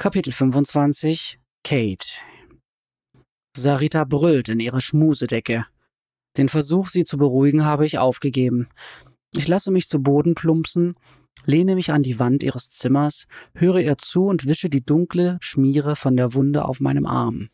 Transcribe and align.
Kapitel 0.00 0.32
25 0.32 1.40
Kate 1.64 2.06
Sarita 3.56 4.04
brüllt 4.04 4.48
in 4.48 4.60
ihre 4.60 4.80
Schmusedecke. 4.80 5.66
Den 6.36 6.48
Versuch, 6.48 6.86
sie 6.86 7.02
zu 7.02 7.16
beruhigen, 7.16 7.64
habe 7.64 7.84
ich 7.84 7.98
aufgegeben. 7.98 8.68
Ich 9.32 9.48
lasse 9.48 9.72
mich 9.72 9.88
zu 9.88 10.00
Boden 10.00 10.36
plumpsen, 10.36 10.94
lehne 11.46 11.74
mich 11.74 11.90
an 11.90 12.04
die 12.04 12.20
Wand 12.20 12.44
ihres 12.44 12.70
Zimmers, 12.70 13.26
höre 13.54 13.80
ihr 13.80 13.98
zu 13.98 14.26
und 14.26 14.46
wische 14.46 14.70
die 14.70 14.84
dunkle 14.84 15.36
Schmiere 15.40 15.96
von 15.96 16.16
der 16.16 16.32
Wunde 16.32 16.64
auf 16.64 16.78
meinem 16.78 17.04
Arm. 17.04 17.48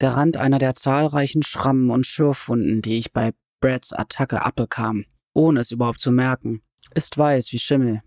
Der 0.00 0.16
Rand 0.16 0.36
einer 0.36 0.58
der 0.58 0.74
zahlreichen 0.74 1.44
Schrammen 1.44 1.90
und 1.90 2.06
Schürfwunden, 2.06 2.82
die 2.82 2.98
ich 2.98 3.12
bei 3.12 3.34
Brads 3.60 3.92
Attacke 3.92 4.42
abbekam, 4.42 5.04
ohne 5.32 5.60
es 5.60 5.70
überhaupt 5.70 6.00
zu 6.00 6.10
merken, 6.10 6.60
ist 6.92 7.16
weiß 7.16 7.52
wie 7.52 7.60
Schimmel. 7.60 8.02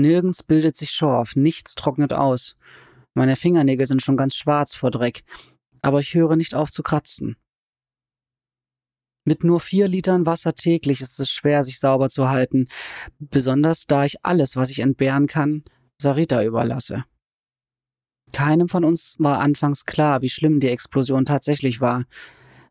Nirgends 0.00 0.42
bildet 0.42 0.76
sich 0.76 0.90
Schorf, 0.90 1.36
nichts 1.36 1.74
trocknet 1.74 2.12
aus. 2.12 2.56
Meine 3.14 3.36
Fingernägel 3.36 3.86
sind 3.86 4.02
schon 4.02 4.16
ganz 4.16 4.34
schwarz 4.34 4.74
vor 4.74 4.90
Dreck, 4.90 5.22
aber 5.82 6.00
ich 6.00 6.14
höre 6.14 6.36
nicht 6.36 6.54
auf 6.54 6.70
zu 6.70 6.82
kratzen. 6.82 7.36
Mit 9.24 9.42
nur 9.42 9.58
vier 9.58 9.88
Litern 9.88 10.24
Wasser 10.24 10.54
täglich 10.54 11.00
ist 11.00 11.18
es 11.18 11.30
schwer, 11.30 11.64
sich 11.64 11.80
sauber 11.80 12.08
zu 12.08 12.28
halten, 12.28 12.68
besonders 13.18 13.86
da 13.86 14.04
ich 14.04 14.24
alles, 14.24 14.54
was 14.54 14.70
ich 14.70 14.78
entbehren 14.78 15.26
kann, 15.26 15.64
Sarita 15.98 16.44
überlasse. 16.44 17.04
Keinem 18.32 18.68
von 18.68 18.84
uns 18.84 19.16
war 19.18 19.40
anfangs 19.40 19.84
klar, 19.84 20.22
wie 20.22 20.28
schlimm 20.28 20.60
die 20.60 20.68
Explosion 20.68 21.24
tatsächlich 21.24 21.80
war. 21.80 22.04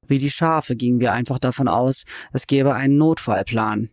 Wie 0.07 0.17
die 0.17 0.31
Schafe 0.31 0.75
gingen 0.75 0.99
wir 0.99 1.11
einfach 1.11 1.39
davon 1.39 1.67
aus, 1.67 2.05
es 2.31 2.47
gäbe 2.47 2.73
einen 2.73 2.97
Notfallplan. 2.97 3.89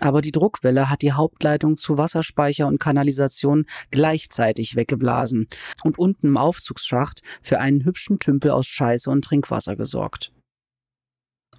Aber 0.00 0.20
die 0.20 0.32
Druckwelle 0.32 0.90
hat 0.90 1.02
die 1.02 1.12
Hauptleitung 1.12 1.76
zu 1.76 1.98
Wasserspeicher 1.98 2.66
und 2.66 2.78
Kanalisation 2.78 3.66
gleichzeitig 3.90 4.76
weggeblasen 4.76 5.48
und 5.82 5.98
unten 5.98 6.28
im 6.28 6.36
Aufzugsschacht 6.36 7.22
für 7.42 7.58
einen 7.58 7.84
hübschen 7.84 8.18
Tümpel 8.18 8.52
aus 8.52 8.66
Scheiße 8.66 9.10
und 9.10 9.24
Trinkwasser 9.24 9.76
gesorgt 9.76 10.32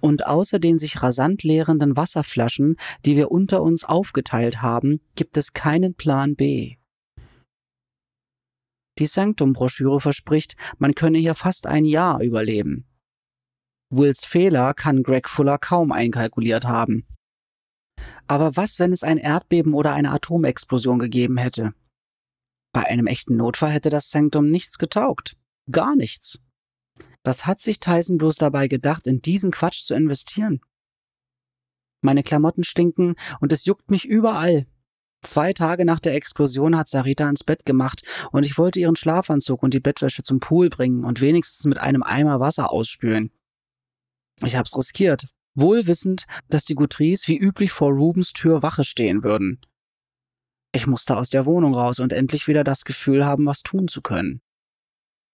und 0.00 0.26
außer 0.26 0.58
den 0.58 0.78
sich 0.78 1.02
rasant 1.02 1.42
leerenden 1.42 1.96
Wasserflaschen, 1.96 2.76
die 3.04 3.16
wir 3.16 3.30
unter 3.30 3.62
uns 3.62 3.84
aufgeteilt 3.84 4.62
haben, 4.62 5.00
gibt 5.14 5.36
es 5.36 5.52
keinen 5.52 5.94
Plan 5.94 6.36
B. 6.36 6.76
Die 8.98 9.06
Sanctum-Broschüre 9.06 10.00
verspricht, 10.00 10.56
man 10.78 10.94
könne 10.94 11.18
hier 11.18 11.34
fast 11.34 11.66
ein 11.66 11.84
Jahr 11.84 12.20
überleben. 12.20 12.86
Wills 13.90 14.24
Fehler 14.24 14.74
kann 14.74 15.02
Greg 15.02 15.28
Fuller 15.28 15.58
kaum 15.58 15.90
einkalkuliert 15.90 16.64
haben. 16.64 17.06
Aber 18.26 18.56
was, 18.56 18.78
wenn 18.78 18.92
es 18.92 19.02
ein 19.02 19.18
Erdbeben 19.18 19.74
oder 19.74 19.92
eine 19.92 20.12
Atomexplosion 20.12 20.98
gegeben 20.98 21.36
hätte? 21.36 21.74
Bei 22.72 22.84
einem 22.86 23.06
echten 23.06 23.36
Notfall 23.36 23.70
hätte 23.70 23.90
das 23.90 24.10
Sanctum 24.10 24.48
nichts 24.50 24.78
getaugt. 24.78 25.36
Gar 25.70 25.96
nichts. 25.96 26.38
Was 27.24 27.46
hat 27.46 27.60
sich 27.60 27.80
Tyson 27.80 28.18
bloß 28.18 28.36
dabei 28.36 28.68
gedacht, 28.68 29.06
in 29.06 29.20
diesen 29.20 29.50
Quatsch 29.50 29.82
zu 29.82 29.94
investieren? 29.94 30.60
Meine 32.02 32.22
Klamotten 32.22 32.64
stinken 32.64 33.16
und 33.40 33.52
es 33.52 33.66
juckt 33.66 33.90
mich 33.90 34.06
überall. 34.06 34.66
Zwei 35.22 35.52
Tage 35.52 35.84
nach 35.84 36.00
der 36.00 36.14
Explosion 36.14 36.76
hat 36.76 36.88
Sarita 36.88 37.28
ins 37.28 37.44
Bett 37.44 37.66
gemacht 37.66 38.02
und 38.32 38.46
ich 38.46 38.56
wollte 38.56 38.80
ihren 38.80 38.96
Schlafanzug 38.96 39.62
und 39.62 39.74
die 39.74 39.80
Bettwäsche 39.80 40.22
zum 40.22 40.40
Pool 40.40 40.70
bringen 40.70 41.04
und 41.04 41.20
wenigstens 41.20 41.66
mit 41.66 41.76
einem 41.76 42.02
Eimer 42.02 42.40
Wasser 42.40 42.72
ausspülen. 42.72 43.30
Ich 44.42 44.56
hab's 44.56 44.74
riskiert, 44.78 45.28
wohl 45.54 45.86
wissend, 45.86 46.26
dass 46.48 46.64
die 46.64 46.74
Gutrice 46.74 47.28
wie 47.28 47.38
üblich 47.38 47.72
vor 47.72 47.90
Rubens 47.92 48.32
Tür 48.32 48.62
Wache 48.62 48.84
stehen 48.84 49.22
würden. 49.22 49.60
Ich 50.72 50.86
musste 50.86 51.16
aus 51.16 51.30
der 51.30 51.46
Wohnung 51.46 51.74
raus 51.74 51.98
und 51.98 52.12
endlich 52.12 52.46
wieder 52.46 52.64
das 52.64 52.84
Gefühl 52.84 53.26
haben, 53.26 53.46
was 53.46 53.62
tun 53.62 53.88
zu 53.88 54.02
können 54.02 54.40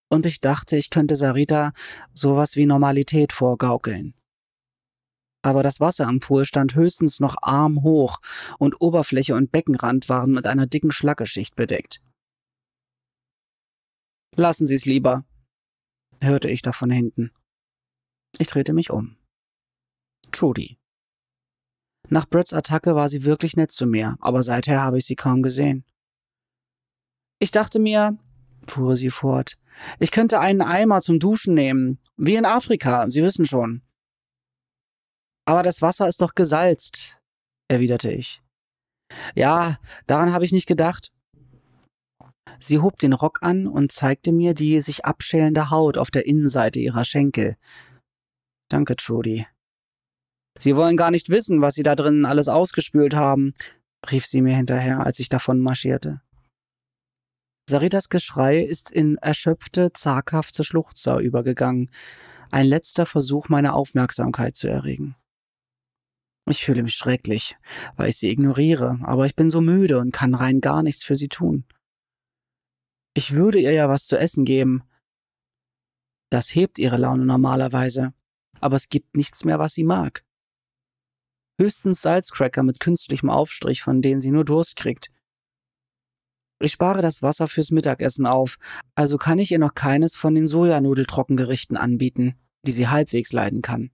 und 0.08 0.26
ich 0.26 0.40
dachte, 0.40 0.76
ich 0.76 0.90
könnte 0.90 1.16
Sarita 1.16 1.72
sowas 2.14 2.56
wie 2.56 2.66
Normalität 2.66 3.32
vorgaukeln. 3.32 4.14
Aber 5.42 5.62
das 5.62 5.80
Wasser 5.80 6.06
am 6.06 6.20
Pool 6.20 6.44
stand 6.44 6.74
höchstens 6.74 7.20
noch 7.20 7.36
armhoch 7.40 8.18
und 8.58 8.80
Oberfläche 8.80 9.34
und 9.34 9.52
Beckenrand 9.52 10.08
waren 10.08 10.32
mit 10.32 10.46
einer 10.46 10.66
dicken 10.66 10.90
Schlackeschicht 10.90 11.54
bedeckt. 11.54 12.02
Lassen 14.34 14.66
Sie 14.66 14.74
es 14.74 14.86
lieber, 14.86 15.24
hörte 16.20 16.48
ich 16.48 16.62
da 16.62 16.72
von 16.72 16.90
hinten. 16.90 17.30
Ich 18.38 18.48
drehte 18.48 18.72
mich 18.72 18.90
um. 18.90 19.16
Trudy. 20.32 20.78
Nach 22.08 22.26
Bretts 22.26 22.52
Attacke 22.52 22.94
war 22.94 23.08
sie 23.08 23.24
wirklich 23.24 23.56
nett 23.56 23.70
zu 23.70 23.86
mir, 23.86 24.16
aber 24.20 24.42
seither 24.42 24.82
habe 24.82 24.98
ich 24.98 25.06
sie 25.06 25.16
kaum 25.16 25.42
gesehen. 25.42 25.84
Ich 27.38 27.50
dachte 27.50 27.78
mir, 27.78 28.16
fuhr 28.66 28.96
sie 28.96 29.10
fort, 29.10 29.58
ich 29.98 30.10
könnte 30.10 30.40
einen 30.40 30.62
Eimer 30.62 31.00
zum 31.00 31.18
Duschen 31.18 31.54
nehmen, 31.54 31.98
wie 32.16 32.36
in 32.36 32.46
Afrika, 32.46 33.08
Sie 33.10 33.22
wissen 33.22 33.46
schon. 33.46 33.82
Aber 35.44 35.62
das 35.62 35.82
Wasser 35.82 36.08
ist 36.08 36.22
doch 36.22 36.34
gesalzt, 36.34 37.18
erwiderte 37.68 38.10
ich. 38.10 38.42
Ja, 39.34 39.78
daran 40.06 40.32
habe 40.32 40.44
ich 40.44 40.52
nicht 40.52 40.66
gedacht. 40.66 41.12
Sie 42.58 42.78
hob 42.78 42.98
den 42.98 43.12
Rock 43.12 43.40
an 43.42 43.66
und 43.66 43.92
zeigte 43.92 44.32
mir 44.32 44.54
die 44.54 44.80
sich 44.80 45.04
abschälende 45.04 45.70
Haut 45.70 45.98
auf 45.98 46.10
der 46.10 46.26
Innenseite 46.26 46.80
ihrer 46.80 47.04
Schenkel. 47.04 47.56
Danke, 48.68 48.96
Trudy. 48.96 49.46
Sie 50.58 50.76
wollen 50.76 50.96
gar 50.96 51.10
nicht 51.10 51.28
wissen, 51.28 51.60
was 51.60 51.74
Sie 51.74 51.82
da 51.82 51.94
drinnen 51.94 52.24
alles 52.24 52.48
ausgespült 52.48 53.14
haben, 53.14 53.54
rief 54.10 54.26
sie 54.26 54.40
mir 54.40 54.56
hinterher, 54.56 55.04
als 55.04 55.18
ich 55.18 55.28
davon 55.28 55.60
marschierte. 55.60 56.20
Saritas 57.68 58.08
Geschrei 58.08 58.60
ist 58.60 58.90
in 58.90 59.16
erschöpfte, 59.18 59.92
zaghafte 59.92 60.62
Schluchzer 60.62 61.18
übergegangen, 61.18 61.90
ein 62.50 62.66
letzter 62.66 63.06
Versuch, 63.06 63.48
meine 63.48 63.74
Aufmerksamkeit 63.74 64.54
zu 64.54 64.68
erregen. 64.68 65.16
Ich 66.48 66.64
fühle 66.64 66.84
mich 66.84 66.94
schrecklich, 66.94 67.56
weil 67.96 68.10
ich 68.10 68.18
sie 68.18 68.30
ignoriere, 68.30 69.00
aber 69.02 69.26
ich 69.26 69.34
bin 69.34 69.50
so 69.50 69.60
müde 69.60 69.98
und 69.98 70.12
kann 70.12 70.34
rein 70.34 70.60
gar 70.60 70.84
nichts 70.84 71.02
für 71.02 71.16
sie 71.16 71.28
tun. 71.28 71.64
Ich 73.14 73.34
würde 73.34 73.58
ihr 73.58 73.72
ja 73.72 73.88
was 73.88 74.06
zu 74.06 74.16
essen 74.16 74.44
geben. 74.44 74.84
Das 76.30 76.54
hebt 76.54 76.78
ihre 76.78 76.98
Laune 76.98 77.26
normalerweise, 77.26 78.12
aber 78.60 78.76
es 78.76 78.88
gibt 78.88 79.16
nichts 79.16 79.44
mehr, 79.44 79.58
was 79.58 79.74
sie 79.74 79.84
mag. 79.84 80.25
Höchstens 81.58 82.02
Salzcracker 82.02 82.62
mit 82.62 82.80
künstlichem 82.80 83.30
Aufstrich, 83.30 83.82
von 83.82 84.02
denen 84.02 84.20
sie 84.20 84.30
nur 84.30 84.44
Durst 84.44 84.76
kriegt, 84.76 85.10
ich 86.58 86.72
spare 86.72 87.02
das 87.02 87.20
Wasser 87.20 87.48
fürs 87.48 87.70
Mittagessen 87.70 88.26
auf, 88.26 88.56
also 88.94 89.18
kann 89.18 89.38
ich 89.38 89.50
ihr 89.50 89.58
noch 89.58 89.74
keines 89.74 90.16
von 90.16 90.34
den 90.34 90.46
Sojanudeltrockengerichten 90.46 91.76
anbieten, 91.76 92.34
die 92.66 92.72
sie 92.72 92.88
halbwegs 92.88 93.32
leiden 93.32 93.60
kann. 93.60 93.90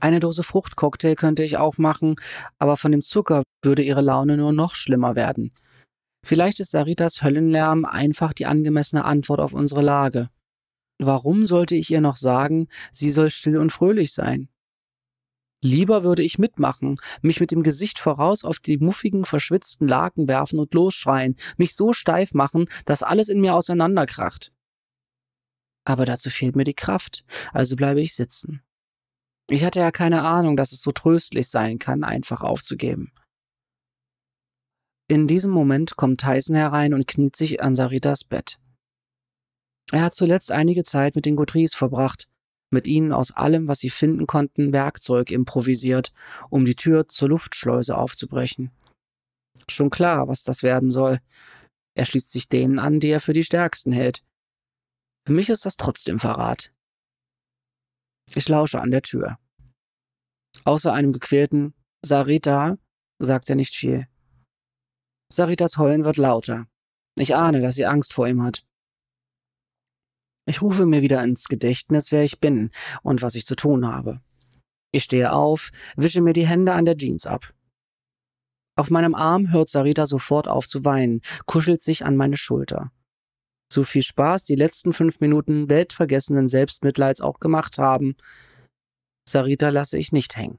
Eine 0.00 0.20
Dose 0.20 0.42
Fruchtcocktail 0.42 1.14
könnte 1.14 1.42
ich 1.42 1.58
aufmachen, 1.58 2.16
aber 2.58 2.76
von 2.76 2.92
dem 2.92 3.02
Zucker 3.02 3.42
würde 3.62 3.82
ihre 3.82 4.00
Laune 4.00 4.38
nur 4.38 4.52
noch 4.52 4.74
schlimmer 4.74 5.14
werden. 5.14 5.52
Vielleicht 6.24 6.60
ist 6.60 6.70
Saritas 6.70 7.22
Höllenlärm 7.22 7.84
einfach 7.84 8.32
die 8.32 8.46
angemessene 8.46 9.04
Antwort 9.04 9.40
auf 9.40 9.52
unsere 9.52 9.82
Lage. 9.82 10.30
Warum 10.98 11.44
sollte 11.44 11.76
ich 11.76 11.90
ihr 11.90 12.00
noch 12.00 12.16
sagen, 12.16 12.68
sie 12.90 13.10
soll 13.10 13.30
still 13.30 13.58
und 13.58 13.70
fröhlich 13.70 14.12
sein? 14.14 14.48
Lieber 15.66 16.04
würde 16.04 16.22
ich 16.22 16.38
mitmachen, 16.38 17.00
mich 17.22 17.40
mit 17.40 17.50
dem 17.50 17.64
Gesicht 17.64 17.98
voraus 17.98 18.44
auf 18.44 18.60
die 18.60 18.78
muffigen, 18.78 19.24
verschwitzten 19.24 19.88
Laken 19.88 20.28
werfen 20.28 20.60
und 20.60 20.72
losschreien, 20.72 21.34
mich 21.56 21.74
so 21.74 21.92
steif 21.92 22.34
machen, 22.34 22.66
dass 22.84 23.02
alles 23.02 23.28
in 23.28 23.40
mir 23.40 23.52
auseinanderkracht. 23.52 24.52
Aber 25.84 26.04
dazu 26.04 26.30
fehlt 26.30 26.54
mir 26.54 26.62
die 26.62 26.74
Kraft, 26.74 27.24
also 27.52 27.74
bleibe 27.74 28.00
ich 28.00 28.14
sitzen. 28.14 28.62
Ich 29.50 29.64
hatte 29.64 29.80
ja 29.80 29.90
keine 29.90 30.22
Ahnung, 30.22 30.56
dass 30.56 30.70
es 30.70 30.82
so 30.82 30.92
tröstlich 30.92 31.48
sein 31.48 31.80
kann, 31.80 32.04
einfach 32.04 32.42
aufzugeben. 32.42 33.12
In 35.08 35.26
diesem 35.26 35.50
Moment 35.50 35.96
kommt 35.96 36.20
Tyson 36.20 36.54
herein 36.54 36.94
und 36.94 37.08
kniet 37.08 37.34
sich 37.34 37.60
an 37.60 37.74
Saritas 37.74 38.22
Bett. 38.22 38.60
Er 39.90 40.02
hat 40.02 40.14
zuletzt 40.14 40.52
einige 40.52 40.84
Zeit 40.84 41.16
mit 41.16 41.26
den 41.26 41.34
Gautries 41.34 41.74
verbracht, 41.74 42.28
mit 42.70 42.86
ihnen 42.86 43.12
aus 43.12 43.30
allem, 43.30 43.68
was 43.68 43.80
sie 43.80 43.90
finden 43.90 44.26
konnten, 44.26 44.72
Werkzeug 44.72 45.30
improvisiert, 45.30 46.12
um 46.50 46.64
die 46.64 46.74
Tür 46.74 47.06
zur 47.06 47.28
Luftschleuse 47.28 47.96
aufzubrechen. 47.96 48.70
Schon 49.68 49.90
klar, 49.90 50.28
was 50.28 50.44
das 50.44 50.62
werden 50.62 50.90
soll. 50.90 51.20
Er 51.96 52.04
schließt 52.04 52.30
sich 52.30 52.48
denen 52.48 52.78
an, 52.78 53.00
die 53.00 53.08
er 53.08 53.20
für 53.20 53.32
die 53.32 53.44
stärksten 53.44 53.92
hält. 53.92 54.24
Für 55.26 55.32
mich 55.32 55.48
ist 55.48 55.64
das 55.64 55.76
trotzdem 55.76 56.20
Verrat. 56.20 56.72
Ich 58.34 58.48
lausche 58.48 58.80
an 58.80 58.90
der 58.90 59.02
Tür. 59.02 59.38
Außer 60.64 60.92
einem 60.92 61.12
gequälten 61.12 61.74
Sarita 62.04 62.78
sagt 63.18 63.48
er 63.50 63.56
nicht 63.56 63.74
viel. 63.74 64.08
Saritas 65.32 65.78
Heulen 65.78 66.04
wird 66.04 66.18
lauter. 66.18 66.66
Ich 67.18 67.34
ahne, 67.34 67.60
dass 67.60 67.76
sie 67.76 67.86
Angst 67.86 68.12
vor 68.12 68.28
ihm 68.28 68.42
hat. 68.42 68.65
Ich 70.48 70.62
rufe 70.62 70.86
mir 70.86 71.02
wieder 71.02 71.22
ins 71.22 71.48
Gedächtnis, 71.48 72.12
wer 72.12 72.22
ich 72.22 72.40
bin 72.40 72.70
und 73.02 73.20
was 73.20 73.34
ich 73.34 73.44
zu 73.46 73.56
tun 73.56 73.86
habe. 73.86 74.20
Ich 74.92 75.04
stehe 75.04 75.32
auf, 75.32 75.70
wische 75.96 76.22
mir 76.22 76.32
die 76.32 76.46
Hände 76.46 76.72
an 76.72 76.84
der 76.84 76.96
Jeans 76.96 77.26
ab. 77.26 77.52
Auf 78.78 78.90
meinem 78.90 79.14
Arm 79.14 79.52
hört 79.52 79.68
Sarita 79.68 80.06
sofort 80.06 80.48
auf 80.48 80.68
zu 80.68 80.84
weinen, 80.84 81.20
kuschelt 81.46 81.80
sich 81.80 82.04
an 82.04 82.16
meine 82.16 82.36
Schulter. 82.36 82.92
So 83.72 83.82
viel 83.82 84.02
Spaß 84.02 84.44
die 84.44 84.54
letzten 84.54 84.92
fünf 84.92 85.18
Minuten 85.20 85.68
weltvergessenen 85.68 86.48
Selbstmitleids 86.48 87.20
auch 87.20 87.40
gemacht 87.40 87.78
haben, 87.78 88.16
Sarita 89.28 89.70
lasse 89.70 89.98
ich 89.98 90.12
nicht 90.12 90.36
hängen. 90.36 90.58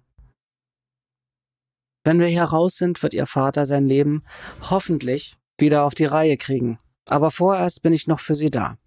Wenn 2.04 2.20
wir 2.20 2.28
hier 2.28 2.44
raus 2.44 2.76
sind, 2.76 3.02
wird 3.04 3.14
ihr 3.14 3.26
Vater 3.26 3.66
sein 3.66 3.86
Leben 3.86 4.24
hoffentlich 4.70 5.38
wieder 5.58 5.86
auf 5.86 5.96
die 5.96 6.06
Reihe 6.06 6.38
kriegen. 6.38 6.80
Aber 7.06 7.32
vorerst 7.32 7.82
bin 7.82 7.94
ich 7.94 8.08
noch 8.08 8.20
für 8.20 8.36
sie 8.36 8.50
da. 8.50 8.78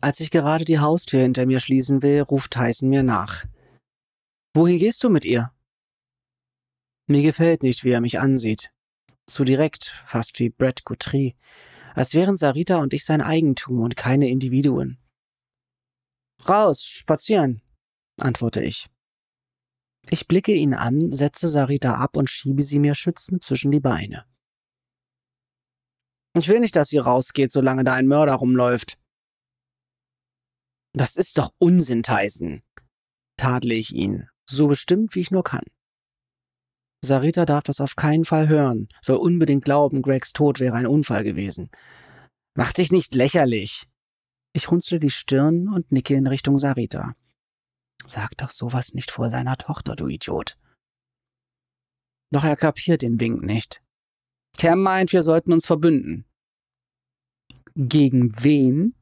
Als 0.00 0.20
ich 0.20 0.30
gerade 0.30 0.64
die 0.64 0.78
Haustür 0.78 1.20
hinter 1.20 1.46
mir 1.46 1.60
schließen 1.60 2.02
will, 2.02 2.20
ruft 2.20 2.52
Tyson 2.52 2.88
mir 2.88 3.02
nach. 3.02 3.44
Wohin 4.54 4.78
gehst 4.78 5.02
du 5.02 5.08
mit 5.08 5.24
ihr? 5.24 5.52
Mir 7.06 7.22
gefällt 7.22 7.62
nicht, 7.62 7.84
wie 7.84 7.90
er 7.90 8.00
mich 8.00 8.18
ansieht. 8.18 8.72
Zu 9.26 9.44
direkt, 9.44 9.96
fast 10.06 10.38
wie 10.38 10.50
Brett 10.50 10.84
Guthrie, 10.84 11.36
als 11.94 12.14
wären 12.14 12.36
Sarita 12.36 12.76
und 12.76 12.92
ich 12.92 13.04
sein 13.04 13.20
Eigentum 13.20 13.80
und 13.80 13.96
keine 13.96 14.28
Individuen. 14.28 14.98
Raus, 16.48 16.82
spazieren, 16.84 17.62
antworte 18.18 18.62
ich. 18.62 18.88
Ich 20.10 20.28
blicke 20.28 20.52
ihn 20.52 20.74
an, 20.74 21.12
setze 21.12 21.48
Sarita 21.48 21.94
ab 21.94 22.16
und 22.16 22.28
schiebe 22.28 22.62
sie 22.62 22.78
mir 22.78 22.94
schützend 22.94 23.42
zwischen 23.42 23.70
die 23.70 23.80
Beine. 23.80 24.26
Ich 26.36 26.48
will 26.48 26.60
nicht, 26.60 26.76
dass 26.76 26.88
sie 26.88 26.98
rausgeht, 26.98 27.52
solange 27.52 27.84
da 27.84 27.94
ein 27.94 28.06
Mörder 28.06 28.34
rumläuft. 28.34 28.98
Das 30.96 31.16
ist 31.16 31.38
doch 31.38 31.52
Unsinn, 31.58 32.04
Tyson, 32.04 32.62
tadle 33.36 33.74
ich 33.74 33.92
ihn, 33.92 34.28
so 34.48 34.68
bestimmt 34.68 35.14
wie 35.14 35.20
ich 35.20 35.32
nur 35.32 35.42
kann. 35.42 35.64
Sarita 37.04 37.44
darf 37.44 37.64
das 37.64 37.80
auf 37.80 37.96
keinen 37.96 38.24
Fall 38.24 38.48
hören, 38.48 38.88
soll 39.02 39.16
unbedingt 39.16 39.64
glauben, 39.64 40.02
Gregs 40.02 40.32
Tod 40.32 40.60
wäre 40.60 40.76
ein 40.76 40.86
Unfall 40.86 41.24
gewesen. 41.24 41.68
Mach 42.56 42.72
dich 42.72 42.92
nicht 42.92 43.14
lächerlich. 43.14 43.88
Ich 44.52 44.70
runzle 44.70 45.00
die 45.00 45.10
Stirn 45.10 45.68
und 45.68 45.90
nicke 45.90 46.14
in 46.14 46.28
Richtung 46.28 46.58
Sarita. 46.58 47.16
Sag 48.06 48.36
doch 48.36 48.50
sowas 48.50 48.94
nicht 48.94 49.10
vor 49.10 49.28
seiner 49.30 49.56
Tochter, 49.56 49.96
du 49.96 50.06
Idiot. 50.06 50.56
Doch 52.30 52.44
er 52.44 52.56
kapiert 52.56 53.02
den 53.02 53.18
Wink 53.18 53.42
nicht. 53.42 53.82
Cam 54.56 54.80
meint, 54.80 55.12
wir 55.12 55.24
sollten 55.24 55.52
uns 55.52 55.66
verbünden. 55.66 56.24
Gegen 57.74 58.40
wen? 58.42 58.94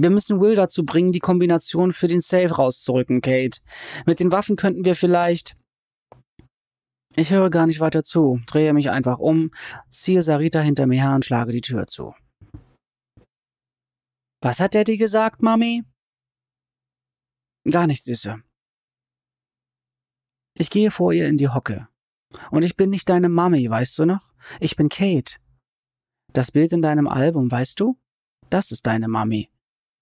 Wir 0.00 0.10
müssen 0.10 0.40
Will 0.40 0.54
dazu 0.54 0.84
bringen, 0.84 1.10
die 1.10 1.18
Kombination 1.18 1.92
für 1.92 2.06
den 2.06 2.20
Safe 2.20 2.54
rauszurücken, 2.54 3.20
Kate. 3.20 3.62
Mit 4.06 4.20
den 4.20 4.30
Waffen 4.30 4.54
könnten 4.54 4.84
wir 4.84 4.94
vielleicht. 4.94 5.56
Ich 7.16 7.30
höre 7.30 7.50
gar 7.50 7.66
nicht 7.66 7.80
weiter 7.80 8.04
zu, 8.04 8.40
drehe 8.46 8.72
mich 8.72 8.90
einfach 8.90 9.18
um, 9.18 9.50
ziehe 9.88 10.22
Sarita 10.22 10.60
hinter 10.60 10.86
mir 10.86 11.02
her 11.02 11.16
und 11.16 11.24
schlage 11.24 11.50
die 11.50 11.62
Tür 11.62 11.88
zu. 11.88 12.14
Was 14.40 14.60
hat 14.60 14.76
Daddy 14.76 14.98
gesagt, 14.98 15.42
Mami? 15.42 15.82
Gar 17.68 17.88
nicht, 17.88 18.04
Süße. 18.04 18.40
Ich 20.56 20.70
gehe 20.70 20.92
vor 20.92 21.12
ihr 21.12 21.26
in 21.26 21.38
die 21.38 21.48
Hocke. 21.48 21.88
Und 22.52 22.62
ich 22.62 22.76
bin 22.76 22.90
nicht 22.90 23.08
deine 23.08 23.28
Mami, 23.28 23.68
weißt 23.68 23.98
du 23.98 24.04
noch? 24.04 24.32
Ich 24.60 24.76
bin 24.76 24.90
Kate. 24.90 25.40
Das 26.32 26.52
Bild 26.52 26.70
in 26.70 26.82
deinem 26.82 27.08
Album, 27.08 27.50
weißt 27.50 27.80
du? 27.80 27.98
Das 28.48 28.70
ist 28.70 28.86
deine 28.86 29.08
Mami. 29.08 29.50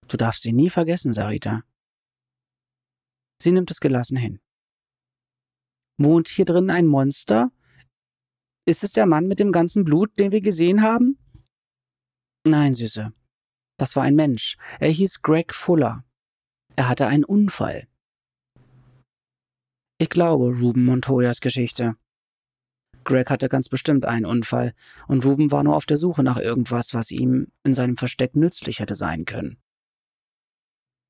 Du 0.09 0.17
darfst 0.17 0.43
sie 0.43 0.53
nie 0.53 0.71
vergessen, 0.71 1.13
Sarita. 1.13 1.63
Sie 3.41 3.53
nimmt 3.53 3.71
es 3.71 3.81
gelassen 3.81 4.17
hin. 4.17 4.41
Wohnt 5.99 6.29
hier 6.29 6.45
drin 6.45 6.71
ein 6.71 6.87
Monster? 6.87 7.51
Ist 8.67 8.85
es 8.85 8.93
der 8.93 9.07
Mann 9.07 9.27
mit 9.27 9.39
dem 9.39 9.53
ganzen 9.53 9.85
Blut, 9.85 10.19
den 10.19 10.33
wir 10.33 10.41
gesehen 10.41 10.83
haben? 10.83 11.19
Nein, 12.45 12.75
Süße. 12.75 13.13
Das 13.79 13.97
war 13.97 14.05
ein 14.05 14.15
Mensch. 14.15 14.57
Er 14.81 14.91
hieß 14.91 15.23
Greg 15.23 15.55
Fuller. 15.55 16.05
Er 16.77 16.89
hatte 16.89 17.07
einen 17.07 17.25
Unfall. 17.25 17.89
Ich 19.99 20.11
glaube 20.11 20.59
Ruben 20.59 20.85
Montoyas 20.85 21.41
Geschichte. 21.41 21.97
Greg 23.05 23.31
hatte 23.31 23.49
ganz 23.49 23.69
bestimmt 23.69 24.05
einen 24.05 24.27
Unfall, 24.27 24.75
und 25.07 25.25
Ruben 25.25 25.51
war 25.53 25.63
nur 25.63 25.77
auf 25.77 25.87
der 25.87 25.97
Suche 25.97 26.23
nach 26.23 26.39
irgendwas, 26.39 26.93
was 26.93 27.11
ihm 27.11 27.53
in 27.63 27.73
seinem 27.73 27.97
Versteck 27.97 28.35
nützlich 28.35 28.81
hätte 28.81 28.95
sein 28.95 29.25
können. 29.25 29.59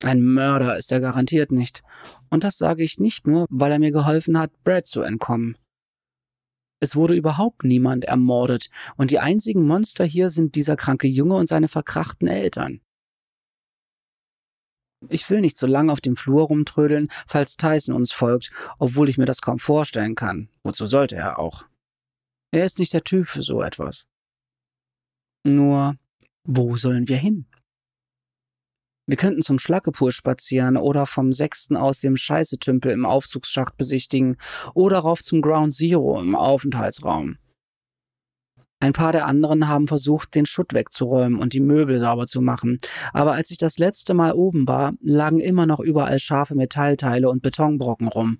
Ein 0.03 0.21
Mörder 0.21 0.77
ist 0.77 0.91
er 0.91 0.99
garantiert 0.99 1.51
nicht, 1.51 1.83
und 2.29 2.43
das 2.43 2.57
sage 2.57 2.83
ich 2.83 2.99
nicht 2.99 3.25
nur, 3.25 3.47
weil 3.49 3.71
er 3.71 3.79
mir 3.79 3.91
geholfen 3.91 4.37
hat, 4.37 4.51
Brad 4.63 4.85
zu 4.85 5.01
entkommen. 5.01 5.57
Es 6.79 6.95
wurde 6.95 7.15
überhaupt 7.15 7.63
niemand 7.63 8.05
ermordet, 8.05 8.69
und 8.97 9.09
die 9.09 9.19
einzigen 9.19 9.65
Monster 9.65 10.05
hier 10.05 10.29
sind 10.29 10.53
dieser 10.53 10.75
kranke 10.75 11.07
Junge 11.07 11.35
und 11.35 11.47
seine 11.47 11.67
verkrachten 11.67 12.27
Eltern. 12.27 12.81
Ich 15.09 15.27
will 15.29 15.41
nicht 15.41 15.57
so 15.57 15.67
lange 15.67 15.91
auf 15.91 16.01
dem 16.01 16.15
Flur 16.15 16.47
rumtrödeln, 16.47 17.09
falls 17.27 17.57
Tyson 17.57 17.95
uns 17.95 18.11
folgt, 18.11 18.51
obwohl 18.77 19.09
ich 19.09 19.17
mir 19.17 19.25
das 19.25 19.41
kaum 19.41 19.59
vorstellen 19.59 20.15
kann. 20.15 20.49
Wozu 20.63 20.85
sollte 20.85 21.15
er 21.15 21.39
auch? 21.39 21.65
Er 22.51 22.65
ist 22.65 22.79
nicht 22.79 22.93
der 22.93 23.03
Typ 23.03 23.27
für 23.27 23.41
so 23.41 23.61
etwas. 23.61 24.07
Nur, 25.43 25.97
wo 26.43 26.75
sollen 26.75 27.07
wir 27.07 27.17
hin? 27.17 27.45
Wir 29.07 29.15
könnten 29.15 29.41
zum 29.41 29.57
Schlackepur 29.57 30.11
spazieren 30.11 30.75
oder 30.75 31.05
vom 31.05 31.31
Sechsten 31.31 31.77
aus 31.77 31.99
dem 31.99 32.17
Scheißetümpel 32.17 32.91
im 32.91 33.05
Aufzugsschacht 33.05 33.77
besichtigen 33.77 34.35
oder 34.73 34.99
rauf 34.99 35.23
zum 35.23 35.41
Ground 35.41 35.73
Zero 35.73 36.19
im 36.19 36.35
Aufenthaltsraum. 36.35 37.37
Ein 38.79 38.93
paar 38.93 39.13
der 39.13 39.25
anderen 39.25 39.69
haben 39.69 39.87
versucht, 39.87 40.35
den 40.35 40.45
Schutt 40.45 40.73
wegzuräumen 40.73 41.39
und 41.39 41.53
die 41.53 41.61
Möbel 41.61 41.99
sauber 41.99 42.27
zu 42.27 42.41
machen, 42.41 42.79
aber 43.11 43.31
als 43.31 43.49
ich 43.49 43.57
das 43.57 43.79
letzte 43.79 44.13
Mal 44.13 44.33
oben 44.33 44.67
war, 44.67 44.93
lagen 45.01 45.39
immer 45.39 45.65
noch 45.65 45.79
überall 45.79 46.19
scharfe 46.19 46.53
Metallteile 46.53 47.29
und 47.29 47.41
Betonbrocken 47.41 48.07
rum. 48.07 48.37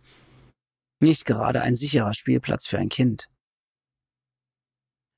Nicht 1.00 1.26
gerade 1.26 1.62
ein 1.62 1.76
sicherer 1.76 2.14
Spielplatz 2.14 2.68
für 2.68 2.78
ein 2.78 2.90
Kind. 2.90 3.30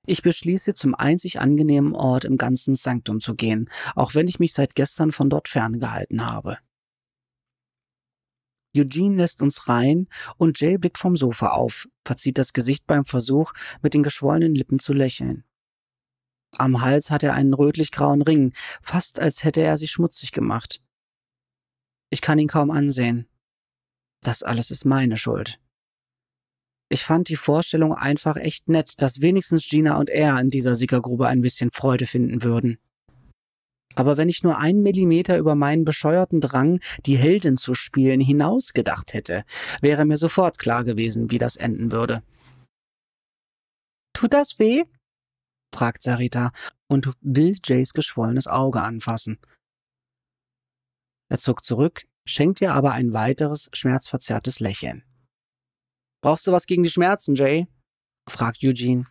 Ich 0.05 0.21
beschließe, 0.21 0.73
zum 0.73 0.95
einzig 0.95 1.39
angenehmen 1.39 1.93
Ort 1.93 2.25
im 2.25 2.37
ganzen 2.37 2.75
Sanktum 2.75 3.19
zu 3.19 3.35
gehen, 3.35 3.69
auch 3.95 4.15
wenn 4.15 4.27
ich 4.27 4.39
mich 4.39 4.53
seit 4.53 4.75
gestern 4.75 5.11
von 5.11 5.29
dort 5.29 5.47
ferngehalten 5.47 6.25
habe. 6.25 6.57
Eugene 8.75 9.15
lässt 9.15 9.41
uns 9.41 9.67
rein 9.67 10.07
und 10.37 10.59
Jay 10.59 10.77
blickt 10.77 10.97
vom 10.97 11.15
Sofa 11.15 11.49
auf, 11.49 11.87
verzieht 12.05 12.37
das 12.37 12.53
Gesicht 12.53 12.85
beim 12.85 13.05
Versuch, 13.05 13.53
mit 13.81 13.93
den 13.93 14.03
geschwollenen 14.03 14.55
Lippen 14.55 14.79
zu 14.79 14.93
lächeln. 14.93 15.43
Am 16.57 16.81
Hals 16.81 17.11
hat 17.11 17.23
er 17.23 17.33
einen 17.33 17.53
rötlich-grauen 17.53 18.21
Ring, 18.21 18.53
fast 18.81 19.19
als 19.19 19.43
hätte 19.43 19.61
er 19.61 19.77
sich 19.77 19.91
schmutzig 19.91 20.31
gemacht. 20.31 20.81
Ich 22.09 22.21
kann 22.21 22.39
ihn 22.39 22.47
kaum 22.47 22.71
ansehen. 22.71 23.27
Das 24.21 24.43
alles 24.43 24.71
ist 24.71 24.85
meine 24.85 25.17
Schuld. 25.17 25.59
Ich 26.91 27.05
fand 27.05 27.29
die 27.29 27.35
Vorstellung 27.35 27.93
einfach 27.93 28.35
echt 28.35 28.67
nett, 28.67 28.99
dass 29.01 29.21
wenigstens 29.21 29.67
Gina 29.67 29.97
und 29.97 30.09
er 30.09 30.39
in 30.39 30.49
dieser 30.49 30.73
Sickergrube 30.73 31.27
ein 31.27 31.41
bisschen 31.41 31.69
Freude 31.71 32.07
finden 32.07 32.43
würden. 32.43 32.79
Aber 33.95 34.17
wenn 34.17 34.29
ich 34.29 34.43
nur 34.43 34.57
einen 34.57 34.81
Millimeter 34.81 35.37
über 35.37 35.55
meinen 35.55 35.85
bescheuerten 35.85 36.41
Drang, 36.41 36.79
die 37.05 37.17
Heldin 37.17 37.57
zu 37.57 37.75
spielen, 37.75 38.19
hinausgedacht 38.19 39.13
hätte, 39.13 39.45
wäre 39.81 40.05
mir 40.05 40.17
sofort 40.17 40.57
klar 40.57 40.83
gewesen, 40.83 41.29
wie 41.31 41.37
das 41.37 41.57
enden 41.57 41.91
würde. 41.91 42.23
Tut 44.13 44.33
das 44.33 44.57
weh? 44.57 44.83
fragt 45.73 46.01
Sarita 46.01 46.51
und 46.87 47.09
will 47.21 47.57
Jays 47.63 47.93
geschwollenes 47.93 48.47
Auge 48.47 48.81
anfassen. 48.81 49.37
Er 51.29 51.37
zuckt 51.37 51.63
zurück, 51.63 52.05
schenkt 52.25 52.61
ihr 52.61 52.73
aber 52.73 52.93
ein 52.93 53.13
weiteres, 53.13 53.69
schmerzverzerrtes 53.73 54.59
Lächeln. 54.59 55.03
Brauchst 56.21 56.45
du 56.47 56.51
was 56.51 56.65
gegen 56.65 56.83
die 56.83 56.89
Schmerzen, 56.89 57.35
Jay? 57.35 57.67
fragt 58.29 58.63
Eugene. 58.63 59.05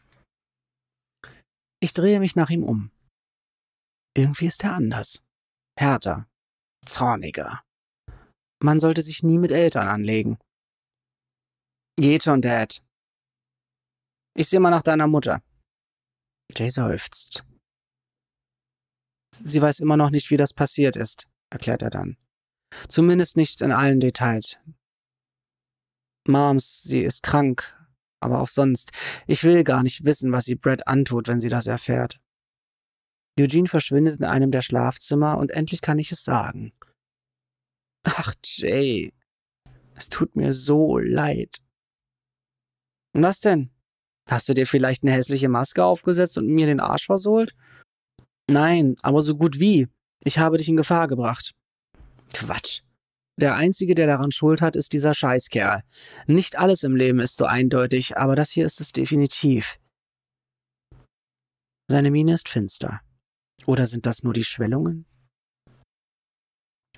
Ich 1.80 1.92
drehe 1.92 2.20
mich 2.20 2.36
nach 2.36 2.50
ihm 2.50 2.64
um. 2.64 2.90
Irgendwie 4.16 4.46
ist 4.46 4.64
er 4.64 4.74
anders. 4.74 5.22
Härter. 5.78 6.28
Zorniger. 6.84 7.62
Man 8.62 8.80
sollte 8.80 9.02
sich 9.02 9.22
nie 9.22 9.38
mit 9.38 9.52
Eltern 9.52 9.86
anlegen. 9.86 10.38
Geht 11.96 12.24
schon, 12.24 12.42
Dad. 12.42 12.84
Ich 14.36 14.48
sehe 14.48 14.60
mal 14.60 14.70
nach 14.70 14.82
deiner 14.82 15.06
Mutter. 15.06 15.42
Jay 16.56 16.68
seufzt. 16.68 17.44
Sie 19.34 19.62
weiß 19.62 19.80
immer 19.80 19.96
noch 19.96 20.10
nicht, 20.10 20.30
wie 20.30 20.36
das 20.36 20.52
passiert 20.52 20.96
ist, 20.96 21.28
erklärt 21.50 21.82
er 21.82 21.90
dann. 21.90 22.16
Zumindest 22.88 23.36
nicht 23.36 23.60
in 23.62 23.72
allen 23.72 24.00
Details. 24.00 24.58
Moms, 26.28 26.82
sie 26.82 27.00
ist 27.00 27.22
krank, 27.22 27.74
aber 28.20 28.40
auch 28.40 28.48
sonst. 28.48 28.92
Ich 29.26 29.44
will 29.44 29.64
gar 29.64 29.82
nicht 29.82 30.04
wissen, 30.04 30.30
was 30.32 30.44
sie 30.44 30.54
Brad 30.54 30.86
antut, 30.86 31.28
wenn 31.28 31.40
sie 31.40 31.48
das 31.48 31.66
erfährt. 31.66 32.20
Eugene 33.38 33.68
verschwindet 33.68 34.18
in 34.18 34.24
einem 34.24 34.50
der 34.50 34.62
Schlafzimmer 34.62 35.38
und 35.38 35.50
endlich 35.50 35.80
kann 35.80 35.98
ich 35.98 36.12
es 36.12 36.24
sagen. 36.24 36.72
Ach, 38.04 38.34
Jay, 38.44 39.12
es 39.94 40.08
tut 40.08 40.36
mir 40.36 40.52
so 40.52 40.98
leid. 40.98 41.62
Was 43.12 43.40
denn? 43.40 43.70
Hast 44.28 44.48
du 44.48 44.54
dir 44.54 44.66
vielleicht 44.66 45.02
eine 45.02 45.12
hässliche 45.12 45.48
Maske 45.48 45.84
aufgesetzt 45.84 46.36
und 46.36 46.46
mir 46.46 46.66
den 46.66 46.80
Arsch 46.80 47.06
versohlt? 47.06 47.54
Nein, 48.50 48.96
aber 49.02 49.22
so 49.22 49.36
gut 49.36 49.58
wie. 49.58 49.88
Ich 50.24 50.38
habe 50.38 50.58
dich 50.58 50.68
in 50.68 50.76
Gefahr 50.76 51.08
gebracht. 51.08 51.54
Quatsch. 52.34 52.82
Der 53.38 53.54
Einzige, 53.54 53.94
der 53.94 54.08
daran 54.08 54.32
Schuld 54.32 54.60
hat, 54.60 54.74
ist 54.74 54.92
dieser 54.92 55.14
Scheißkerl. 55.14 55.84
Nicht 56.26 56.58
alles 56.58 56.82
im 56.82 56.96
Leben 56.96 57.20
ist 57.20 57.36
so 57.36 57.44
eindeutig, 57.44 58.16
aber 58.16 58.34
das 58.34 58.50
hier 58.50 58.66
ist 58.66 58.80
es 58.80 58.90
definitiv. 58.90 59.78
Seine 61.88 62.10
Miene 62.10 62.34
ist 62.34 62.48
finster. 62.48 63.00
Oder 63.64 63.86
sind 63.86 64.06
das 64.06 64.24
nur 64.24 64.32
die 64.32 64.44
Schwellungen? 64.44 65.06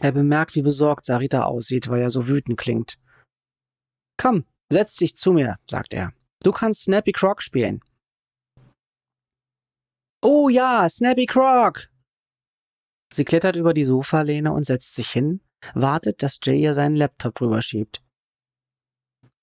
Er 0.01 0.13
bemerkt, 0.13 0.55
wie 0.55 0.63
besorgt 0.63 1.05
Sarita 1.05 1.45
aussieht, 1.45 1.89
weil 1.89 2.01
er 2.01 2.11
so 2.11 2.27
wütend 2.27 2.59
klingt. 2.59 2.99
Komm, 4.19 4.47
setz 4.73 4.97
dich 4.97 5.15
zu 5.15 5.33
mir, 5.33 5.59
sagt 5.69 5.93
er. 5.93 6.15
Du 6.43 6.53
kannst 6.53 6.85
Snappy 6.85 7.13
Croc 7.13 7.43
spielen. 7.43 7.81
Oh 10.23 10.49
ja, 10.49 10.89
Snappy 10.89 11.27
Croc! 11.27 11.91
Sie 13.13 13.25
klettert 13.25 13.57
über 13.57 13.75
die 13.75 13.85
Sofalehne 13.85 14.53
und 14.53 14.65
setzt 14.65 14.95
sich 14.95 15.11
hin, 15.11 15.41
wartet, 15.75 16.23
dass 16.23 16.41
Jay 16.43 16.61
ihr 16.61 16.75
seinen 16.75 16.97
Laptop 16.97 17.41
rüberschiebt. 17.41 18.03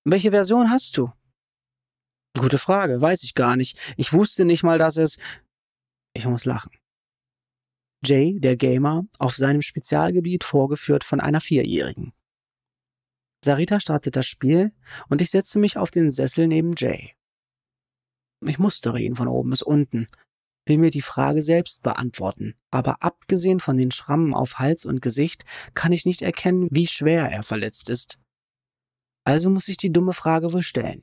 Welche 0.04 0.30
Version 0.30 0.70
hast 0.70 0.96
du? 0.96 1.12
Gute 2.38 2.58
Frage, 2.58 3.00
weiß 3.00 3.22
ich 3.24 3.34
gar 3.34 3.56
nicht. 3.56 3.78
Ich 3.96 4.12
wusste 4.12 4.44
nicht 4.44 4.62
mal, 4.62 4.78
dass 4.78 4.96
es. 4.96 5.18
Ich 6.14 6.24
muss 6.24 6.44
lachen. 6.44 6.70
Jay, 8.04 8.38
der 8.38 8.56
Gamer, 8.56 9.06
auf 9.18 9.34
seinem 9.36 9.62
Spezialgebiet 9.62 10.44
vorgeführt 10.44 11.02
von 11.02 11.20
einer 11.20 11.40
Vierjährigen. 11.40 12.12
Sarita 13.44 13.80
startet 13.80 14.16
das 14.16 14.26
Spiel 14.26 14.72
und 15.08 15.20
ich 15.20 15.30
setze 15.30 15.58
mich 15.58 15.76
auf 15.76 15.90
den 15.90 16.10
Sessel 16.10 16.46
neben 16.46 16.74
Jay. 16.76 17.14
Ich 18.46 18.58
mustere 18.58 19.00
ihn 19.00 19.16
von 19.16 19.28
oben 19.28 19.50
bis 19.50 19.62
unten, 19.62 20.06
will 20.68 20.78
mir 20.78 20.90
die 20.90 21.02
Frage 21.02 21.42
selbst 21.42 21.82
beantworten, 21.82 22.54
aber 22.70 23.02
abgesehen 23.02 23.60
von 23.60 23.76
den 23.76 23.90
Schrammen 23.90 24.34
auf 24.34 24.58
Hals 24.58 24.84
und 24.84 25.00
Gesicht 25.02 25.44
kann 25.74 25.92
ich 25.92 26.04
nicht 26.04 26.22
erkennen, 26.22 26.68
wie 26.70 26.86
schwer 26.86 27.30
er 27.30 27.42
verletzt 27.42 27.90
ist. 27.90 28.18
Also 29.24 29.50
muss 29.50 29.68
ich 29.68 29.76
die 29.76 29.92
dumme 29.92 30.12
Frage 30.12 30.52
wohl 30.52 30.62
stellen. 30.62 31.02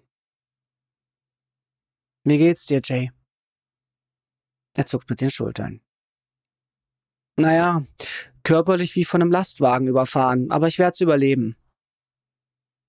Wie 2.24 2.38
geht's 2.38 2.66
dir, 2.66 2.82
Jay? 2.84 3.12
Er 4.74 4.86
zuckt 4.86 5.10
mit 5.10 5.22
den 5.22 5.30
Schultern. 5.30 5.82
Naja, 7.38 7.86
körperlich 8.44 8.96
wie 8.96 9.06
von 9.06 9.22
einem 9.22 9.32
Lastwagen 9.32 9.88
überfahren, 9.88 10.52
aber 10.52 10.68
ich 10.68 10.80
werd's 10.80 11.02
überleben. 11.02 11.56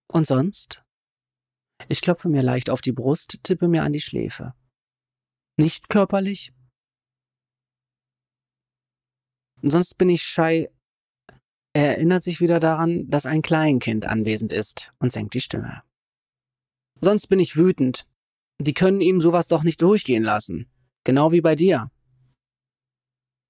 Und 0.09 0.27
sonst? 0.27 0.83
Ich 1.89 2.01
klopfe 2.01 2.29
mir 2.29 2.43
leicht 2.43 2.71
auf 2.71 2.81
die 2.81 2.93
Brust, 2.93 3.41
tippe 3.43 3.69
mir 3.69 3.83
an 3.83 3.93
die 3.93 4.01
Schläfe. 4.01 4.55
Nicht 5.59 5.89
körperlich? 5.89 6.56
Sonst 9.69 9.95
bin 9.95 10.09
ich 10.09 10.23
schei. 10.23 10.71
Er 11.73 11.97
erinnert 11.97 12.23
sich 12.23 12.41
wieder 12.41 12.61
daran, 12.61 13.11
dass 13.11 13.27
ein 13.27 13.43
Kleinkind 13.43 14.07
anwesend 14.07 14.53
ist 14.53 14.93
und 14.99 15.11
senkt 15.11 15.35
die 15.35 15.41
Stimme. 15.41 15.83
Sonst 17.01 17.27
bin 17.27 17.41
ich 17.41 17.57
wütend. 17.57 18.07
Die 18.59 18.75
können 18.75 19.01
ihm 19.01 19.21
sowas 19.21 19.49
doch 19.49 19.65
nicht 19.65 19.83
durchgehen 19.83 20.23
lassen. 20.23 20.71
Genau 21.05 21.33
wie 21.33 21.41
bei 21.41 21.57
dir. 21.57 21.91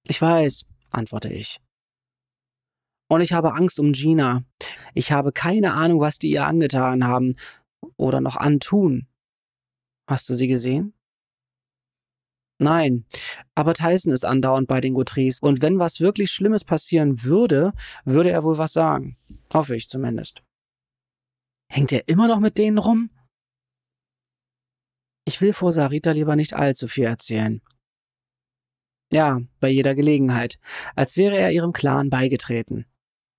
Ich 0.09 0.21
weiß, 0.21 0.67
antworte 0.91 1.29
ich. 1.29 1.61
Und 3.09 3.21
ich 3.21 3.33
habe 3.33 3.55
Angst 3.55 3.79
um 3.79 3.93
Gina. 3.93 4.45
Ich 4.95 5.13
habe 5.13 5.33
keine 5.33 5.75
Ahnung, 5.75 6.01
was 6.01 6.19
die 6.19 6.31
ihr 6.31 6.47
angetan 6.47 7.05
haben 7.05 7.37
oder 7.97 8.21
noch 8.21 8.37
antun. 8.37 9.07
Hast 10.09 10.29
du 10.31 10.35
sie 10.35 10.49
gesehen? 10.49 10.96
Nein, 12.59 13.05
aber 13.55 13.75
Tyson 13.75 14.13
ist 14.13 14.25
andauernd 14.25 14.67
bei 14.67 14.81
den 14.81 14.95
Guthries 14.95 15.41
und 15.41 15.61
wenn 15.61 15.79
was 15.79 16.01
wirklich 16.01 16.31
Schlimmes 16.31 16.65
passieren 16.65 17.23
würde, 17.23 17.73
würde 18.05 18.31
er 18.31 18.45
wohl 18.45 18.57
was 18.57 18.73
sagen. 18.73 19.17
Hoffe 19.53 19.77
ich 19.77 19.89
zumindest. 19.89 20.43
Hängt 21.69 21.93
er 21.93 22.09
immer 22.09 22.29
noch 22.29 22.41
mit 22.41 22.57
denen 22.57 22.79
rum? 22.79 23.11
Ich 25.27 25.41
will 25.41 25.53
vor 25.53 25.73
Sarita 25.73 26.13
lieber 26.13 26.37
nicht 26.37 26.55
allzu 26.55 26.89
viel 26.89 27.05
erzählen. 27.05 27.61
Ja, 29.13 29.41
bei 29.61 29.69
jeder 29.69 29.95
Gelegenheit, 29.95 30.59
als 30.95 31.17
wäre 31.17 31.37
er 31.37 31.53
ihrem 31.53 31.73
Clan 31.73 32.11
beigetreten. 32.11 32.87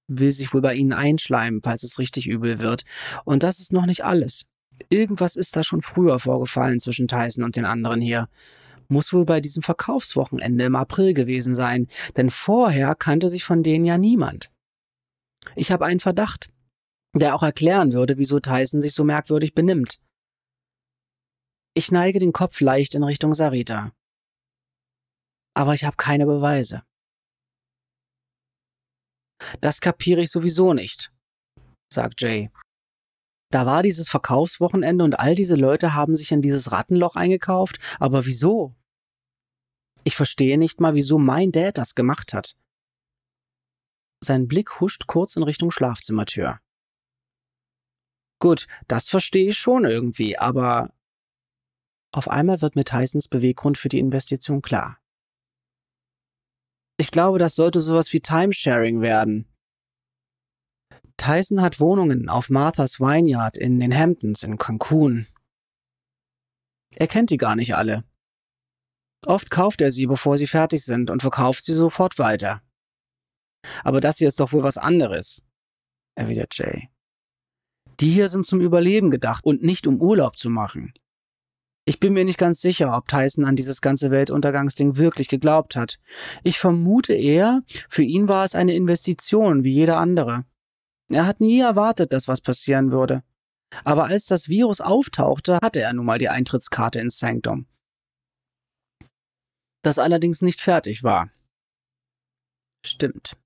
Will 0.08 0.32
sich 0.32 0.54
wohl 0.54 0.62
bei 0.62 0.76
ihnen 0.76 0.94
einschleimen, 0.94 1.62
falls 1.62 1.84
es 1.84 2.00
richtig 2.00 2.28
übel 2.28 2.60
wird. 2.60 2.86
Und 3.26 3.44
das 3.44 3.60
ist 3.60 3.74
noch 3.74 3.86
nicht 3.86 4.06
alles. 4.06 4.46
Irgendwas 4.90 5.36
ist 5.36 5.56
da 5.56 5.64
schon 5.64 5.82
früher 5.82 6.20
vorgefallen 6.20 6.80
zwischen 6.80 7.08
Tyson 7.08 7.44
und 7.44 7.56
den 7.56 7.66
anderen 7.66 8.00
hier. 8.00 8.30
Muss 8.88 9.14
wohl 9.14 9.26
bei 9.26 9.42
diesem 9.42 9.64
Verkaufswochenende 9.64 10.66
im 10.66 10.76
April 10.76 11.14
gewesen 11.14 11.56
sein, 11.56 11.88
denn 12.16 12.30
vorher 12.30 12.96
kannte 12.96 13.30
sich 13.30 13.44
von 13.44 13.64
denen 13.64 13.86
ja 13.86 13.98
niemand. 13.98 14.52
Ich 15.56 15.72
habe 15.72 15.86
einen 15.86 16.00
Verdacht, 16.00 16.52
der 17.14 17.36
auch 17.36 17.44
erklären 17.44 17.94
würde, 17.94 18.18
wieso 18.18 18.40
Tyson 18.40 18.82
sich 18.82 18.94
so 18.94 19.04
merkwürdig 19.04 19.54
benimmt. 19.54 20.02
Ich 21.74 21.92
neige 21.92 22.20
den 22.20 22.34
Kopf 22.34 22.60
leicht 22.62 22.96
in 22.96 23.04
Richtung 23.04 23.34
Sarita 23.34 23.92
aber 25.58 25.74
ich 25.74 25.84
habe 25.84 25.98
keine 25.98 26.28
Beweise. 26.28 26.84
Das 29.60 29.82
kapiere 29.82 30.22
ich 30.22 30.30
sowieso 30.30 30.74
nicht, 30.74 31.12
sagt 31.92 32.22
Jay. 32.22 32.52
Da 33.50 33.66
war 33.66 33.82
dieses 33.82 34.10
Verkaufswochenende 34.10 35.04
und 35.04 35.20
all 35.20 35.36
diese 35.36 35.56
Leute 35.56 35.94
haben 35.94 36.16
sich 36.16 36.32
in 36.32 36.42
dieses 36.42 36.72
Rattenloch 36.72 37.16
eingekauft, 37.16 37.80
aber 38.00 38.26
wieso? 38.26 38.76
Ich 40.04 40.16
verstehe 40.16 40.58
nicht 40.58 40.82
mal, 40.82 40.96
wieso 40.96 41.18
mein 41.18 41.52
Dad 41.52 41.78
das 41.78 41.96
gemacht 41.96 42.34
hat. 42.34 42.58
Sein 44.22 44.48
Blick 44.48 44.80
huscht 44.80 45.08
kurz 45.08 45.36
in 45.36 45.44
Richtung 45.44 45.72
Schlafzimmertür. 45.72 46.60
Gut, 48.40 48.68
das 48.88 49.10
verstehe 49.10 49.50
ich 49.50 49.58
schon 49.58 49.86
irgendwie, 49.86 50.38
aber 50.38 50.94
auf 52.12 52.30
einmal 52.30 52.62
wird 52.62 52.76
mir 52.76 52.84
Tysons 52.84 53.28
Beweggrund 53.28 53.78
für 53.78 53.90
die 53.90 54.00
Investition 54.00 54.62
klar. 54.62 55.00
Ich 57.00 57.12
glaube, 57.12 57.38
das 57.40 57.56
sollte 57.56 57.80
sowas 57.80 58.12
wie 58.12 58.22
Timesharing 58.22 59.02
werden. 59.02 59.48
Tyson 61.18 61.62
hat 61.62 61.80
Wohnungen 61.80 62.30
auf 62.30 62.50
Martha's 62.50 63.00
Vineyard 63.00 63.58
in 63.58 63.80
den 63.80 63.96
Hamptons 63.96 64.44
in 64.44 64.58
Cancun. 64.58 65.28
Er 66.96 67.08
kennt 67.08 67.32
die 67.32 67.38
gar 67.38 67.56
nicht 67.56 67.76
alle. 67.76 68.04
Oft 69.26 69.50
kauft 69.50 69.82
er 69.82 69.92
sie, 69.92 70.06
bevor 70.06 70.38
sie 70.38 70.48
fertig 70.48 70.86
sind 70.86 71.10
und 71.10 71.22
verkauft 71.22 71.66
sie 71.66 71.74
sofort 71.74 72.20
weiter. 72.20 72.62
Aber 73.84 74.00
das 74.00 74.18
hier 74.18 74.28
ist 74.28 74.40
doch 74.40 74.54
wohl 74.54 74.64
was 74.64 74.78
anderes, 74.78 75.44
erwidert 76.16 76.56
Jay. 76.58 76.90
Die 78.00 78.12
hier 78.12 78.30
sind 78.30 78.46
zum 78.46 78.62
Überleben 78.62 79.10
gedacht 79.10 79.44
und 79.44 79.64
nicht 79.64 79.88
um 79.88 80.00
Urlaub 80.00 80.38
zu 80.38 80.50
machen. 80.50 80.94
Ich 81.84 82.00
bin 82.00 82.14
mir 82.14 82.26
nicht 82.26 82.38
ganz 82.38 82.62
sicher, 82.62 82.96
ob 82.96 83.08
Tyson 83.08 83.46
an 83.46 83.56
dieses 83.56 83.82
ganze 83.82 84.12
Weltuntergangsding 84.12 84.98
wirklich 84.98 85.30
geglaubt 85.30 85.76
hat. 85.76 86.00
Ich 86.44 86.60
vermute 86.60 87.14
eher, 87.14 87.64
für 87.90 88.04
ihn 88.04 88.28
war 88.28 88.46
es 88.46 88.56
eine 88.56 88.76
Investition 88.76 89.64
wie 89.64 89.72
jeder 89.72 89.98
andere. 89.98 90.46
Er 91.10 91.26
hat 91.26 91.40
nie 91.40 91.60
erwartet, 91.60 92.14
dass 92.14 92.28
was 92.28 92.42
passieren 92.42 92.92
würde. 92.92 93.24
Aber 93.84 94.06
als 94.06 94.26
das 94.26 94.48
Virus 94.48 94.82
auftauchte, 94.82 95.60
hatte 95.62 95.82
er 95.82 95.94
nun 95.94 96.06
mal 96.06 96.20
die 96.20 96.30
Eintrittskarte 96.30 97.00
ins 97.00 97.20
Sanctum. 97.20 97.68
Das 99.84 100.00
allerdings 100.00 100.42
nicht 100.42 100.62
fertig 100.62 101.04
war. 101.04 101.30
Stimmt. 102.86 103.38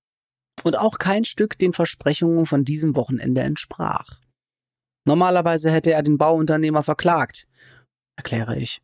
Und 0.63 0.75
auch 0.75 0.97
kein 0.97 1.23
Stück 1.25 1.57
den 1.57 1.73
Versprechungen 1.73 2.45
von 2.45 2.63
diesem 2.65 2.95
Wochenende 2.95 3.41
entsprach. 3.41 4.21
Normalerweise 5.05 5.71
hätte 5.71 5.91
er 5.91 6.03
den 6.03 6.17
Bauunternehmer 6.17 6.83
verklagt, 6.83 7.47
erkläre 8.15 8.57
ich. 8.57 8.81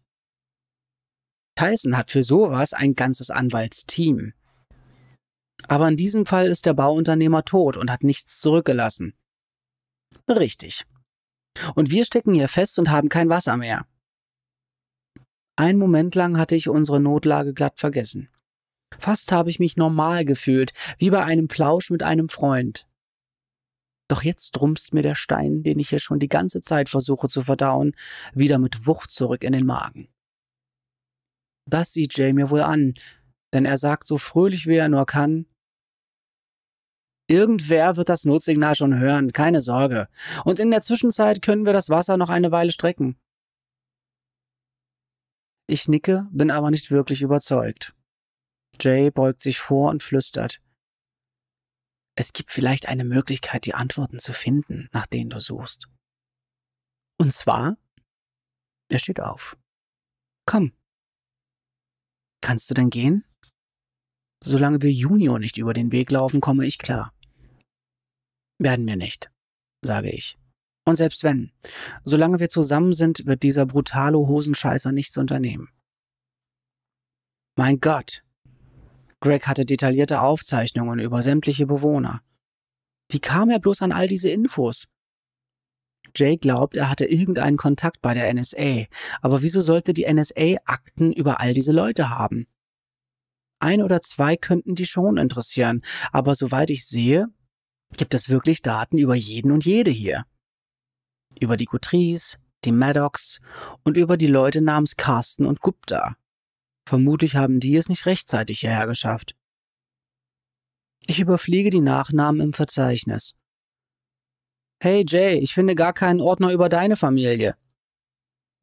Tyson 1.55 1.97
hat 1.97 2.11
für 2.11 2.23
sowas 2.23 2.73
ein 2.73 2.95
ganzes 2.95 3.29
Anwaltsteam. 3.29 4.33
Aber 5.63 5.87
in 5.87 5.97
diesem 5.97 6.25
Fall 6.25 6.47
ist 6.47 6.65
der 6.65 6.73
Bauunternehmer 6.73 7.43
tot 7.43 7.77
und 7.77 7.91
hat 7.91 8.03
nichts 8.03 8.39
zurückgelassen. 8.39 9.13
Richtig. 10.29 10.85
Und 11.75 11.89
wir 11.89 12.05
stecken 12.05 12.33
hier 12.33 12.47
fest 12.47 12.77
und 12.79 12.89
haben 12.89 13.09
kein 13.09 13.29
Wasser 13.29 13.57
mehr. 13.57 13.87
Ein 15.55 15.77
Moment 15.77 16.13
lang 16.13 16.37
hatte 16.37 16.55
ich 16.55 16.69
unsere 16.69 16.99
Notlage 16.99 17.53
glatt 17.53 17.79
vergessen. 17.79 18.29
Fast 18.99 19.31
habe 19.31 19.49
ich 19.49 19.59
mich 19.59 19.75
normal 19.75 20.23
gefühlt, 20.23 20.71
wie 20.97 21.09
bei 21.09 21.23
einem 21.23 21.47
Plausch 21.47 21.89
mit 21.89 22.03
einem 22.03 22.29
Freund. 22.29 22.87
Doch 24.07 24.23
jetzt 24.23 24.51
drumpst 24.51 24.93
mir 24.93 25.01
der 25.01 25.15
Stein, 25.15 25.63
den 25.63 25.79
ich 25.79 25.89
hier 25.89 25.99
schon 25.99 26.19
die 26.19 26.29
ganze 26.29 26.61
Zeit 26.61 26.87
versuche 26.89 27.27
zu 27.27 27.43
verdauen, 27.43 27.93
wieder 28.33 28.57
mit 28.57 28.87
Wucht 28.87 29.11
zurück 29.11 29.43
in 29.43 29.51
den 29.51 29.65
Magen. 29.65 30.07
Das 31.65 31.91
sieht 31.91 32.17
Jay 32.17 32.31
mir 32.31 32.49
wohl 32.49 32.61
an, 32.61 32.93
denn 33.53 33.65
er 33.65 33.77
sagt 33.77 34.05
so 34.05 34.17
fröhlich, 34.17 34.67
wie 34.67 34.75
er 34.75 34.89
nur 34.89 35.05
kann, 35.05 35.45
Irgendwer 37.29 37.97
wird 37.97 38.07
das 38.07 38.23
Notsignal 38.23 38.75
schon 38.75 38.97
hören, 38.97 39.33
keine 39.33 39.61
Sorge. 39.61 40.07
Und 40.45 40.59
in 40.59 40.71
der 40.71 40.81
Zwischenzeit 40.81 41.41
können 41.41 41.65
wir 41.65 41.73
das 41.73 41.89
Wasser 41.89 42.15
noch 42.15 42.29
eine 42.29 42.51
Weile 42.51 42.71
strecken. 42.71 43.19
Ich 45.67 45.89
nicke, 45.89 46.25
bin 46.31 46.49
aber 46.49 46.71
nicht 46.71 46.89
wirklich 46.89 47.21
überzeugt. 47.21 47.93
Jay 48.79 49.11
beugt 49.11 49.41
sich 49.41 49.59
vor 49.59 49.89
und 49.89 50.03
flüstert. 50.03 50.61
Es 52.15 52.31
gibt 52.31 52.51
vielleicht 52.51 52.87
eine 52.87 53.03
Möglichkeit, 53.03 53.65
die 53.65 53.73
Antworten 53.73 54.19
zu 54.19 54.33
finden, 54.33 54.87
nach 54.93 55.05
denen 55.05 55.29
du 55.29 55.41
suchst. 55.41 55.89
Und 57.19 57.33
zwar? 57.33 57.77
Er 58.89 58.99
steht 58.99 59.19
auf. 59.19 59.57
Komm. 60.45 60.71
Kannst 62.41 62.69
du 62.69 62.73
denn 62.73 62.89
gehen? 62.89 63.26
Solange 64.43 64.81
wir 64.81 64.91
Junior 64.91 65.39
nicht 65.39 65.57
über 65.57 65.73
den 65.73 65.91
Weg 65.91 66.11
laufen, 66.11 66.41
komme 66.41 66.65
ich 66.65 66.77
klar. 66.77 67.13
Werden 68.59 68.87
wir 68.87 68.95
nicht, 68.95 69.31
sage 69.81 70.11
ich. 70.11 70.37
Und 70.85 70.95
selbst 70.95 71.23
wenn, 71.23 71.51
solange 72.05 72.39
wir 72.39 72.49
zusammen 72.49 72.93
sind, 72.93 73.25
wird 73.25 73.43
dieser 73.43 73.65
brutale 73.65 74.17
Hosenscheißer 74.17 74.91
nichts 74.91 75.17
unternehmen. 75.17 75.69
Mein 77.57 77.79
Gott. 77.79 78.23
Greg 79.19 79.47
hatte 79.47 79.65
detaillierte 79.65 80.21
Aufzeichnungen 80.21 80.99
über 80.99 81.23
sämtliche 81.23 81.65
Bewohner. 81.65 82.21
Wie 83.09 83.19
kam 83.19 83.49
er 83.49 83.59
bloß 83.59 83.81
an 83.81 83.91
all 83.91 84.07
diese 84.07 84.29
Infos? 84.29 84.87
Jay 86.15 86.37
glaubt, 86.37 86.77
er 86.77 86.89
hatte 86.89 87.05
irgendeinen 87.05 87.57
Kontakt 87.57 88.01
bei 88.01 88.13
der 88.13 88.33
NSA, 88.33 88.85
aber 89.21 89.41
wieso 89.41 89.61
sollte 89.61 89.93
die 89.93 90.11
NSA 90.11 90.57
Akten 90.65 91.11
über 91.11 91.39
all 91.39 91.53
diese 91.53 91.71
Leute 91.71 92.09
haben? 92.09 92.47
Ein 93.59 93.81
oder 93.81 94.01
zwei 94.01 94.37
könnten 94.37 94.75
die 94.75 94.85
schon 94.85 95.17
interessieren, 95.17 95.83
aber 96.11 96.35
soweit 96.35 96.69
ich 96.69 96.85
sehe, 96.85 97.27
gibt 97.97 98.13
es 98.13 98.29
wirklich 98.29 98.61
Daten 98.61 98.97
über 98.97 99.15
jeden 99.15 99.51
und 99.51 99.65
jede 99.65 99.91
hier 99.91 100.25
über 101.39 101.57
die 101.57 101.65
Guthries, 101.65 102.39
die 102.65 102.71
Maddox 102.71 103.39
und 103.83 103.97
über 103.97 104.17
die 104.17 104.27
Leute 104.27 104.61
namens 104.61 104.97
Carsten 104.97 105.45
und 105.45 105.61
Gupta. 105.61 106.17
Vermutlich 106.87 107.35
haben 107.35 107.59
die 107.59 107.75
es 107.75 107.89
nicht 107.89 108.05
rechtzeitig 108.05 108.61
hierher 108.61 108.87
geschafft. 108.87 109.35
Ich 111.05 111.19
überfliege 111.19 111.69
die 111.69 111.81
Nachnamen 111.81 112.41
im 112.41 112.53
Verzeichnis. 112.53 113.37
Hey 114.79 115.05
Jay, 115.07 115.39
ich 115.39 115.53
finde 115.53 115.75
gar 115.75 115.93
keinen 115.93 116.21
Ordner 116.21 116.51
über 116.51 116.69
deine 116.69 116.95
Familie. 116.95 117.55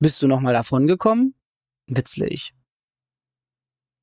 Bist 0.00 0.22
du 0.22 0.28
nochmal 0.28 0.54
davongekommen? 0.54 1.34
witzle 1.86 2.28
ich. 2.28 2.54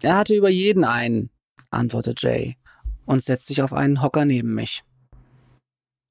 Er 0.01 0.17
hatte 0.17 0.35
über 0.35 0.49
jeden 0.49 0.83
einen, 0.83 1.29
antwortet 1.69 2.21
Jay 2.21 2.57
und 3.05 3.21
setzt 3.21 3.47
sich 3.47 3.61
auf 3.61 3.73
einen 3.73 4.01
Hocker 4.01 4.25
neben 4.25 4.55
mich. 4.55 4.83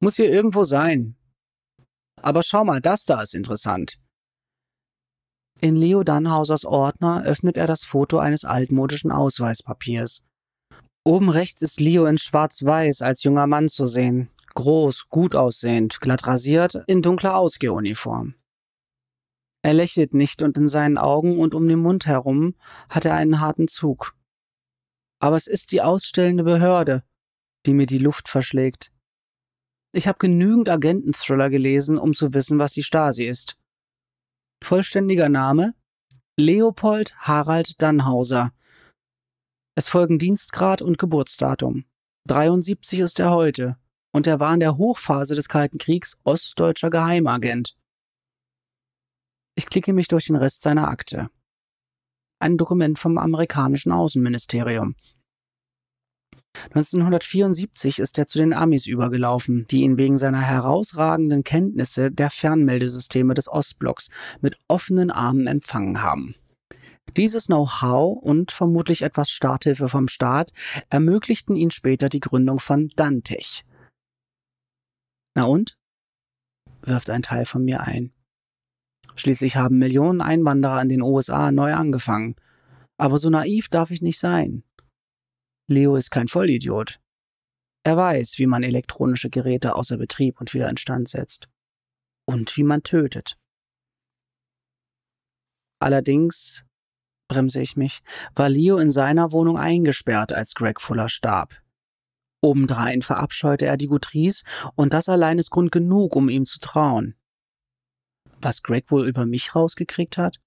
Muss 0.01 0.17
hier 0.17 0.31
irgendwo 0.31 0.65
sein. 0.65 1.17
Aber 2.23 2.43
schau 2.43 2.65
mal, 2.65 2.81
das 2.81 3.05
da 3.05 3.21
ist 3.23 3.35
interessant. 3.35 4.01
In 5.61 5.77
Leo 5.77 6.05
Dannhausers 6.05 6.65
Ordner 6.65 7.23
öffnet 7.25 7.57
er 7.57 7.67
das 7.67 7.85
Foto 7.85 8.19
eines 8.19 8.45
altmodischen 8.45 9.13
Ausweispapiers. 9.13 10.25
Oben 11.05 11.29
rechts 11.29 11.61
ist 11.61 11.81
Leo 11.81 12.07
in 12.07 12.19
schwarz-weiß 12.19 13.03
als 13.03 13.25
junger 13.25 13.47
Mann 13.47 13.69
zu 13.69 13.87
sehen. 13.87 14.31
Groß, 14.55 15.09
gut 15.09 15.35
aussehend, 15.35 16.01
glatt 16.01 16.27
rasiert, 16.27 16.83
in 16.87 17.03
dunkler 17.03 17.37
Ausgehuniform. 17.37 18.35
Er 19.62 19.75
lächelt 19.75 20.14
nicht 20.14 20.43
und 20.43 20.57
in 20.57 20.69
seinen 20.69 20.97
Augen 20.97 21.38
und 21.38 21.55
um 21.55 21.69
den 21.69 21.81
Mund 21.81 22.07
herum 22.07 22.55
hat 22.88 23.05
er 23.05 23.14
einen 23.14 23.40
harten 23.40 23.69
Zug. 23.69 24.14
Aber 25.19 25.37
es 25.37 25.47
ist 25.47 25.73
die 25.73 25.83
ausstellende 25.83 26.45
Behörde, 26.45 27.05
die 27.67 27.75
mir 27.75 27.87
die 27.87 27.99
Luft 27.99 28.29
verschlägt. 28.29 28.90
Ich 29.93 30.09
habe 30.09 30.19
genügend 30.19 30.69
Agententhriller 30.69 31.50
gelesen, 31.50 31.99
um 31.99 32.14
zu 32.14 32.33
wissen, 32.33 32.59
was 32.59 32.73
die 32.73 32.83
Stasi 32.83 33.26
ist. 33.26 33.59
Vollständiger 34.62 35.29
Name 35.29 35.75
Leopold 36.37 37.17
Harald 37.19 37.82
Dannhauser. 37.82 38.52
Es 39.75 39.89
folgen 39.89 40.19
Dienstgrad 40.19 40.80
und 40.80 40.97
Geburtsdatum. 40.97 41.85
73 42.28 43.00
ist 43.00 43.19
er 43.19 43.30
heute 43.30 43.76
und 44.13 44.26
er 44.26 44.41
war 44.41 44.54
in 44.54 44.61
der 44.61 44.78
Hochphase 44.78 45.35
des 45.35 45.49
Kalten 45.49 45.78
Kriegs 45.78 46.19
ostdeutscher 46.25 46.91
Geheimagent. 46.91 47.76
Ich 49.54 49.67
klicke 49.67 49.93
mich 49.93 50.08
durch 50.08 50.26
den 50.26 50.36
Rest 50.36 50.63
seiner 50.63 50.89
Akte. 50.89 51.28
Ein 52.39 52.56
Dokument 52.56 52.99
vom 52.99 53.19
amerikanischen 53.19 53.93
Außenministerium. 53.93 54.95
1974 56.67 57.99
ist 57.99 58.19
er 58.19 58.26
zu 58.26 58.39
den 58.39 58.52
Amis 58.52 58.86
übergelaufen, 58.86 59.67
die 59.71 59.82
ihn 59.82 59.99
wegen 59.99 60.17
seiner 60.17 60.41
herausragenden 60.41 61.45
Kenntnisse 61.45 62.10
der 62.10 62.30
Fernmeldesysteme 62.30 63.34
des 63.34 63.49
Ostblocks 63.49 64.10
mit 64.41 64.58
offenen 64.69 65.10
Armen 65.10 65.47
empfangen 65.47 66.02
haben. 66.02 66.34
Dieses 67.17 67.47
Know-how 67.47 68.23
und 68.23 68.52
vermutlich 68.52 69.02
etwas 69.02 69.30
Starthilfe 69.30 69.89
vom 69.89 70.08
Staat 70.08 70.52
ermöglichten 70.91 71.56
ihn 71.56 71.71
später 71.71 72.08
die 72.08 72.21
Gründung 72.21 72.60
von 72.60 72.89
Dantech. 72.97 73.65
Na 75.34 75.45
und? 75.45 75.76
wirft 76.82 77.10
ein 77.10 77.23
Teil 77.23 77.47
von 77.47 77.65
mir 77.65 77.80
ein. 77.80 78.13
Schließlich 79.17 79.57
haben 79.57 79.79
Millionen 79.79 80.21
Einwanderer 80.21 80.81
in 80.83 80.89
den 80.89 81.03
USA 81.03 81.51
neu 81.53 81.75
angefangen. 81.75 82.37
Aber 82.97 83.19
so 83.19 83.31
naiv 83.31 83.69
darf 83.69 83.91
ich 83.91 84.03
nicht 84.03 84.19
sein. 84.19 84.63
Leo 85.67 85.97
ist 85.97 86.11
kein 86.11 86.29
Vollidiot. 86.29 87.01
Er 87.83 87.97
weiß, 87.97 88.39
wie 88.39 88.47
man 88.47 88.63
elektronische 88.63 89.31
Geräte 89.31 89.75
außer 89.75 89.97
Betrieb 89.97 90.41
und 90.41 90.53
wieder 90.53 90.69
instand 90.69 91.09
setzt. 91.09 91.49
Und 92.27 92.57
wie 92.57 92.63
man 92.65 92.83
tötet. 92.83 93.39
Allerdings, 95.81 96.67
bremse 97.29 97.63
ich 97.63 97.77
mich, 97.77 98.03
war 98.35 98.51
Leo 98.51 98.77
in 98.77 98.91
seiner 98.91 99.33
Wohnung 99.33 99.57
eingesperrt, 99.57 100.33
als 100.33 100.55
Greg 100.55 100.81
Fuller 100.81 101.09
starb. 101.09 101.63
Obendrein 102.43 103.03
verabscheute 103.03 103.67
er 103.67 103.77
die 103.77 103.87
Gutrice 103.87 104.45
und 104.75 104.93
das 104.93 105.09
allein 105.09 105.39
ist 105.39 105.51
Grund 105.51 105.73
genug, 105.73 106.17
um 106.17 106.29
ihm 106.29 106.45
zu 106.45 106.59
trauen. 106.59 107.15
Was 108.43 108.63
Greg 108.63 108.91
wohl 108.91 109.07
über 109.07 109.26
mich 109.26 109.55
rausgekriegt 109.55 110.17
hat? 110.17 110.41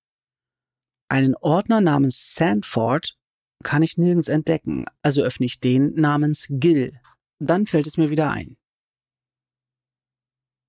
Einen 1.09 1.35
Ordner 1.35 1.79
namens 1.79 2.33
Sandford 2.33 3.17
kann 3.63 3.83
ich 3.83 3.97
nirgends 3.97 4.27
entdecken, 4.27 4.85
also 5.01 5.21
öffne 5.21 5.45
ich 5.45 5.59
den 5.59 5.93
namens 5.93 6.47
Gil. 6.49 6.99
Dann 7.39 7.65
fällt 7.67 7.87
es 7.87 7.97
mir 7.97 8.09
wieder 8.09 8.31
ein. 8.31 8.57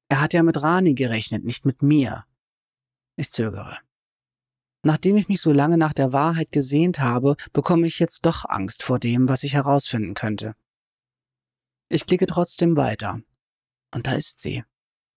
Er 0.08 0.20
hat 0.20 0.34
ja 0.34 0.42
mit 0.42 0.62
Rani 0.62 0.94
gerechnet, 0.94 1.44
nicht 1.44 1.64
mit 1.64 1.82
mir. 1.82 2.24
Ich 3.16 3.30
zögere. 3.30 3.78
Nachdem 4.82 5.16
ich 5.16 5.28
mich 5.28 5.40
so 5.40 5.50
lange 5.50 5.78
nach 5.78 5.94
der 5.94 6.12
Wahrheit 6.12 6.52
gesehnt 6.52 7.00
habe, 7.00 7.36
bekomme 7.52 7.86
ich 7.86 7.98
jetzt 7.98 8.26
doch 8.26 8.44
Angst 8.44 8.82
vor 8.82 8.98
dem, 8.98 9.28
was 9.28 9.42
ich 9.42 9.54
herausfinden 9.54 10.14
könnte. 10.14 10.54
Ich 11.88 12.06
klicke 12.06 12.26
trotzdem 12.26 12.76
weiter. 12.76 13.22
Und 13.94 14.06
da 14.06 14.12
ist 14.12 14.40
sie. 14.40 14.62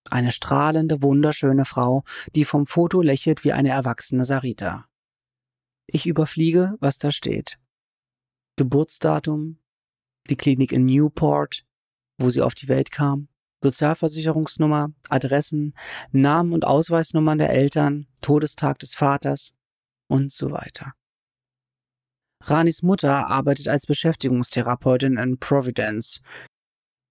Eine 0.09 0.31
strahlende, 0.31 1.01
wunderschöne 1.01 1.65
Frau, 1.65 2.03
die 2.35 2.45
vom 2.45 2.65
Foto 2.65 3.01
lächelt 3.01 3.43
wie 3.43 3.51
eine 3.51 3.69
erwachsene 3.69 4.25
Sarita. 4.25 4.85
Ich 5.85 6.05
überfliege, 6.05 6.75
was 6.79 6.97
da 6.97 7.11
steht. 7.11 7.59
Geburtsdatum, 8.57 9.59
die 10.29 10.35
Klinik 10.35 10.71
in 10.71 10.85
Newport, 10.85 11.65
wo 12.17 12.29
sie 12.29 12.41
auf 12.41 12.55
die 12.55 12.67
Welt 12.67 12.91
kam, 12.91 13.29
Sozialversicherungsnummer, 13.63 14.91
Adressen, 15.09 15.73
Namen 16.11 16.53
und 16.53 16.65
Ausweisnummern 16.65 17.37
der 17.37 17.49
Eltern, 17.49 18.07
Todestag 18.21 18.79
des 18.79 18.95
Vaters 18.95 19.53
und 20.07 20.31
so 20.31 20.51
weiter. 20.51 20.93
Ranis 22.43 22.83
Mutter 22.83 23.27
arbeitet 23.27 23.67
als 23.67 23.85
Beschäftigungstherapeutin 23.87 25.17
in 25.17 25.39
Providence. 25.39 26.21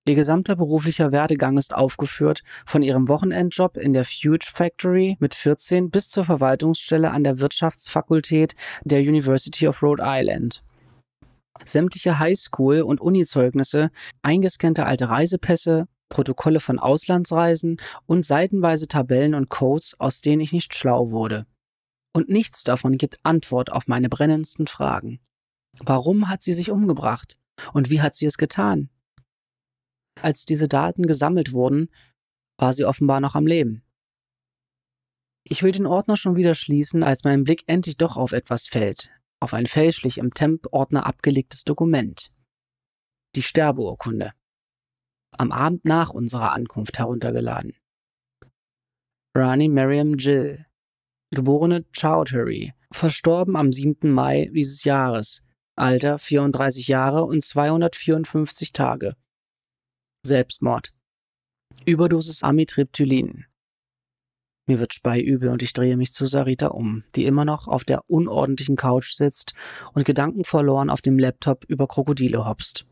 Ihr 0.06 0.14
gesamter 0.14 0.56
beruflicher 0.56 1.12
Werdegang 1.12 1.58
ist 1.58 1.74
aufgeführt, 1.74 2.42
von 2.64 2.82
ihrem 2.82 3.08
Wochenendjob 3.08 3.76
in 3.76 3.92
der 3.92 4.04
Fuge 4.04 4.46
Factory 4.46 5.16
mit 5.18 5.34
14 5.34 5.90
bis 5.90 6.10
zur 6.10 6.24
Verwaltungsstelle 6.24 7.10
an 7.10 7.24
der 7.24 7.40
Wirtschaftsfakultät 7.40 8.54
der 8.84 9.00
University 9.00 9.66
of 9.66 9.82
Rhode 9.82 10.02
Island 10.06 10.62
sämtliche 11.64 12.18
Highschool- 12.18 12.82
und 12.82 13.00
Uni-Zeugnisse, 13.00 13.90
eingescannte 14.22 14.86
alte 14.86 15.08
Reisepässe, 15.08 15.88
Protokolle 16.08 16.60
von 16.60 16.78
Auslandsreisen 16.78 17.80
und 18.06 18.24
seitenweise 18.24 18.86
Tabellen 18.86 19.34
und 19.34 19.48
Codes, 19.48 19.96
aus 19.98 20.20
denen 20.20 20.40
ich 20.40 20.52
nicht 20.52 20.74
schlau 20.74 21.10
wurde. 21.10 21.46
Und 22.12 22.28
nichts 22.28 22.64
davon 22.64 22.96
gibt 22.96 23.18
Antwort 23.24 23.72
auf 23.72 23.88
meine 23.88 24.08
brennendsten 24.08 24.66
Fragen. 24.66 25.20
Warum 25.80 26.28
hat 26.28 26.42
sie 26.42 26.54
sich 26.54 26.70
umgebracht? 26.70 27.38
Und 27.72 27.90
wie 27.90 28.00
hat 28.00 28.14
sie 28.14 28.26
es 28.26 28.38
getan? 28.38 28.88
Als 30.20 30.46
diese 30.46 30.68
Daten 30.68 31.06
gesammelt 31.06 31.52
wurden, 31.52 31.90
war 32.58 32.74
sie 32.74 32.84
offenbar 32.84 33.20
noch 33.20 33.34
am 33.34 33.46
Leben. 33.46 33.82
Ich 35.48 35.62
will 35.62 35.72
den 35.72 35.86
Ordner 35.86 36.16
schon 36.16 36.36
wieder 36.36 36.54
schließen, 36.54 37.02
als 37.02 37.22
mein 37.24 37.44
Blick 37.44 37.62
endlich 37.66 37.96
doch 37.96 38.16
auf 38.16 38.32
etwas 38.32 38.66
fällt, 38.66 39.12
auf 39.40 39.54
ein 39.54 39.66
fälschlich 39.66 40.18
im 40.18 40.34
Temp-Ordner 40.34 41.06
abgelegtes 41.06 41.64
Dokument. 41.64 42.34
Die 43.36 43.42
Sterbeurkunde. 43.42 44.32
Am 45.38 45.52
Abend 45.52 45.84
nach 45.84 46.10
unserer 46.10 46.52
Ankunft 46.52 46.98
heruntergeladen. 46.98 47.74
Rani 49.36 49.68
Miriam 49.68 50.14
Jill. 50.14 50.64
geborene 51.30 51.84
Chowdhury, 51.92 52.72
verstorben 52.90 53.56
am 53.56 53.72
7. 53.72 54.10
Mai 54.10 54.50
dieses 54.54 54.84
Jahres, 54.84 55.42
Alter 55.76 56.18
34 56.18 56.88
Jahre 56.88 57.24
und 57.24 57.44
254 57.44 58.72
Tage. 58.72 59.14
Selbstmord. 60.26 60.94
Überdosis 61.86 62.42
Amitriptylin. 62.42 63.46
Mir 64.68 64.80
wird 64.80 64.94
speiübel 64.94 65.48
und 65.50 65.62
ich 65.62 65.72
drehe 65.72 65.96
mich 65.96 66.12
zu 66.12 66.26
Sarita 66.26 66.68
um, 66.68 67.04
die 67.14 67.24
immer 67.24 67.44
noch 67.44 67.68
auf 67.68 67.84
der 67.84 68.02
unordentlichen 68.10 68.76
Couch 68.76 69.14
sitzt 69.14 69.54
und 69.94 70.04
gedankenverloren 70.04 70.90
auf 70.90 71.00
dem 71.00 71.18
Laptop 71.18 71.64
über 71.64 71.86
Krokodile 71.86 72.44
hopst. 72.44 72.86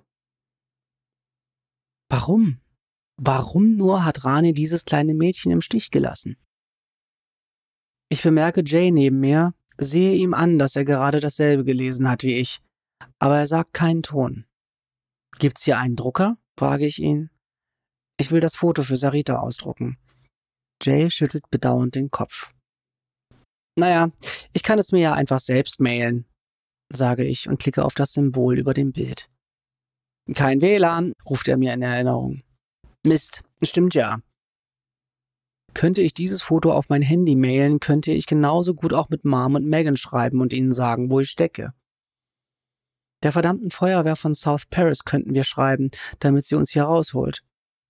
Warum? 2.08 2.60
Warum 3.16 3.76
nur 3.76 4.04
hat 4.04 4.24
Rani 4.24 4.54
dieses 4.54 4.84
kleine 4.84 5.14
Mädchen 5.14 5.50
im 5.50 5.60
Stich 5.60 5.90
gelassen? 5.90 6.36
Ich 8.08 8.22
bemerke 8.22 8.62
Jay 8.64 8.92
neben 8.92 9.18
mir, 9.18 9.54
sehe 9.78 10.14
ihm 10.14 10.34
an, 10.34 10.58
dass 10.58 10.76
er 10.76 10.84
gerade 10.84 11.18
dasselbe 11.18 11.64
gelesen 11.64 12.08
hat 12.08 12.22
wie 12.22 12.38
ich, 12.38 12.60
aber 13.18 13.38
er 13.38 13.46
sagt 13.48 13.72
keinen 13.72 14.04
Ton. 14.04 14.46
Gibt's 15.38 15.64
hier 15.64 15.78
einen 15.78 15.96
Drucker? 15.96 16.38
Frage 16.58 16.86
ich 16.86 17.00
ihn. 17.00 17.30
Ich 18.18 18.30
will 18.30 18.40
das 18.40 18.56
Foto 18.56 18.82
für 18.82 18.96
Sarita 18.96 19.38
ausdrucken. 19.38 19.98
Jay 20.82 21.10
schüttelt 21.10 21.50
bedauernd 21.50 21.94
den 21.94 22.10
Kopf. 22.10 22.52
Naja, 23.76 24.10
ich 24.52 24.62
kann 24.62 24.78
es 24.78 24.92
mir 24.92 25.00
ja 25.00 25.12
einfach 25.14 25.40
selbst 25.40 25.80
mailen, 25.80 26.26
sage 26.92 27.24
ich 27.24 27.48
und 27.48 27.58
klicke 27.58 27.84
auf 27.84 27.94
das 27.94 28.12
Symbol 28.12 28.58
über 28.58 28.72
dem 28.72 28.92
Bild. 28.92 29.28
Kein 30.32 30.62
WLAN, 30.62 31.12
ruft 31.28 31.48
er 31.48 31.56
mir 31.56 31.74
in 31.74 31.82
Erinnerung. 31.82 32.42
Mist, 33.04 33.42
stimmt 33.62 33.94
ja. 33.94 34.20
Könnte 35.74 36.02
ich 36.02 36.14
dieses 36.14 36.40
Foto 36.42 36.72
auf 36.72 36.88
mein 36.88 37.02
Handy 37.02 37.34
mailen, 37.34 37.80
könnte 37.80 38.12
ich 38.12 38.26
genauso 38.26 38.74
gut 38.74 38.94
auch 38.94 39.08
mit 39.08 39.24
Mom 39.24 39.56
und 39.56 39.66
Megan 39.66 39.96
schreiben 39.96 40.40
und 40.40 40.52
ihnen 40.52 40.72
sagen, 40.72 41.10
wo 41.10 41.18
ich 41.18 41.28
stecke. 41.28 41.74
Der 43.24 43.32
verdammten 43.32 43.70
Feuerwehr 43.70 44.16
von 44.16 44.34
South 44.34 44.66
Paris 44.66 45.04
könnten 45.04 45.32
wir 45.32 45.44
schreiben, 45.44 45.90
damit 46.18 46.44
sie 46.44 46.56
uns 46.56 46.70
hier 46.70 46.84
rausholt. 46.84 47.42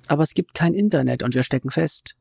Aber 0.07 0.23
es 0.23 0.33
gibt 0.33 0.55
kein 0.55 0.75
Internet 0.75 1.25
und 1.25 1.35
wir 1.35 1.43
stecken 1.43 1.71
fest. 1.71 2.17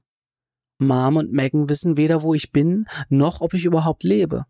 Mom 0.80 1.17
und 1.17 1.32
Megan 1.32 1.69
wissen 1.69 1.95
weder, 1.95 2.23
wo 2.23 2.34
ich 2.34 2.52
bin, 2.52 2.88
noch 3.10 3.39
ob 3.41 3.54
ich 3.54 3.65
überhaupt 3.65 4.04
lebe. 4.04 4.47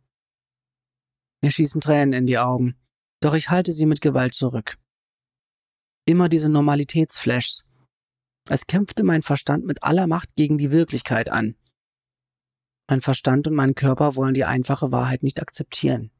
Mir 1.42 1.52
schießen 1.52 1.82
Tränen 1.82 2.14
in 2.14 2.26
die 2.26 2.38
Augen, 2.38 2.78
doch 3.20 3.34
ich 3.34 3.50
halte 3.50 3.74
sie 3.74 3.86
mit 3.86 4.00
Gewalt 4.00 4.34
zurück. 4.34 4.78
Immer 6.06 6.30
diese 6.30 6.48
Normalitätsflashs. 6.48 7.66
Es 8.50 8.66
kämpfte 8.66 9.04
mein 9.04 9.24
Verstand 9.24 9.66
mit 9.66 9.84
aller 9.84 10.08
Macht 10.08 10.38
gegen 10.38 10.58
die 10.58 10.72
Wirklichkeit 10.72 11.28
an. 11.28 11.58
Mein 12.90 13.02
Verstand 13.02 13.46
und 13.46 13.56
mein 13.56 13.76
Körper 13.76 14.16
wollen 14.16 14.34
die 14.34 14.46
einfache 14.46 14.94
Wahrheit 14.94 15.22
nicht 15.22 15.42
akzeptieren. 15.42 16.13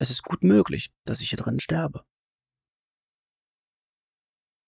Es 0.00 0.10
ist 0.10 0.22
gut 0.22 0.44
möglich, 0.44 0.92
dass 1.04 1.20
ich 1.20 1.30
hier 1.30 1.38
drin 1.38 1.58
sterbe. 1.58 2.04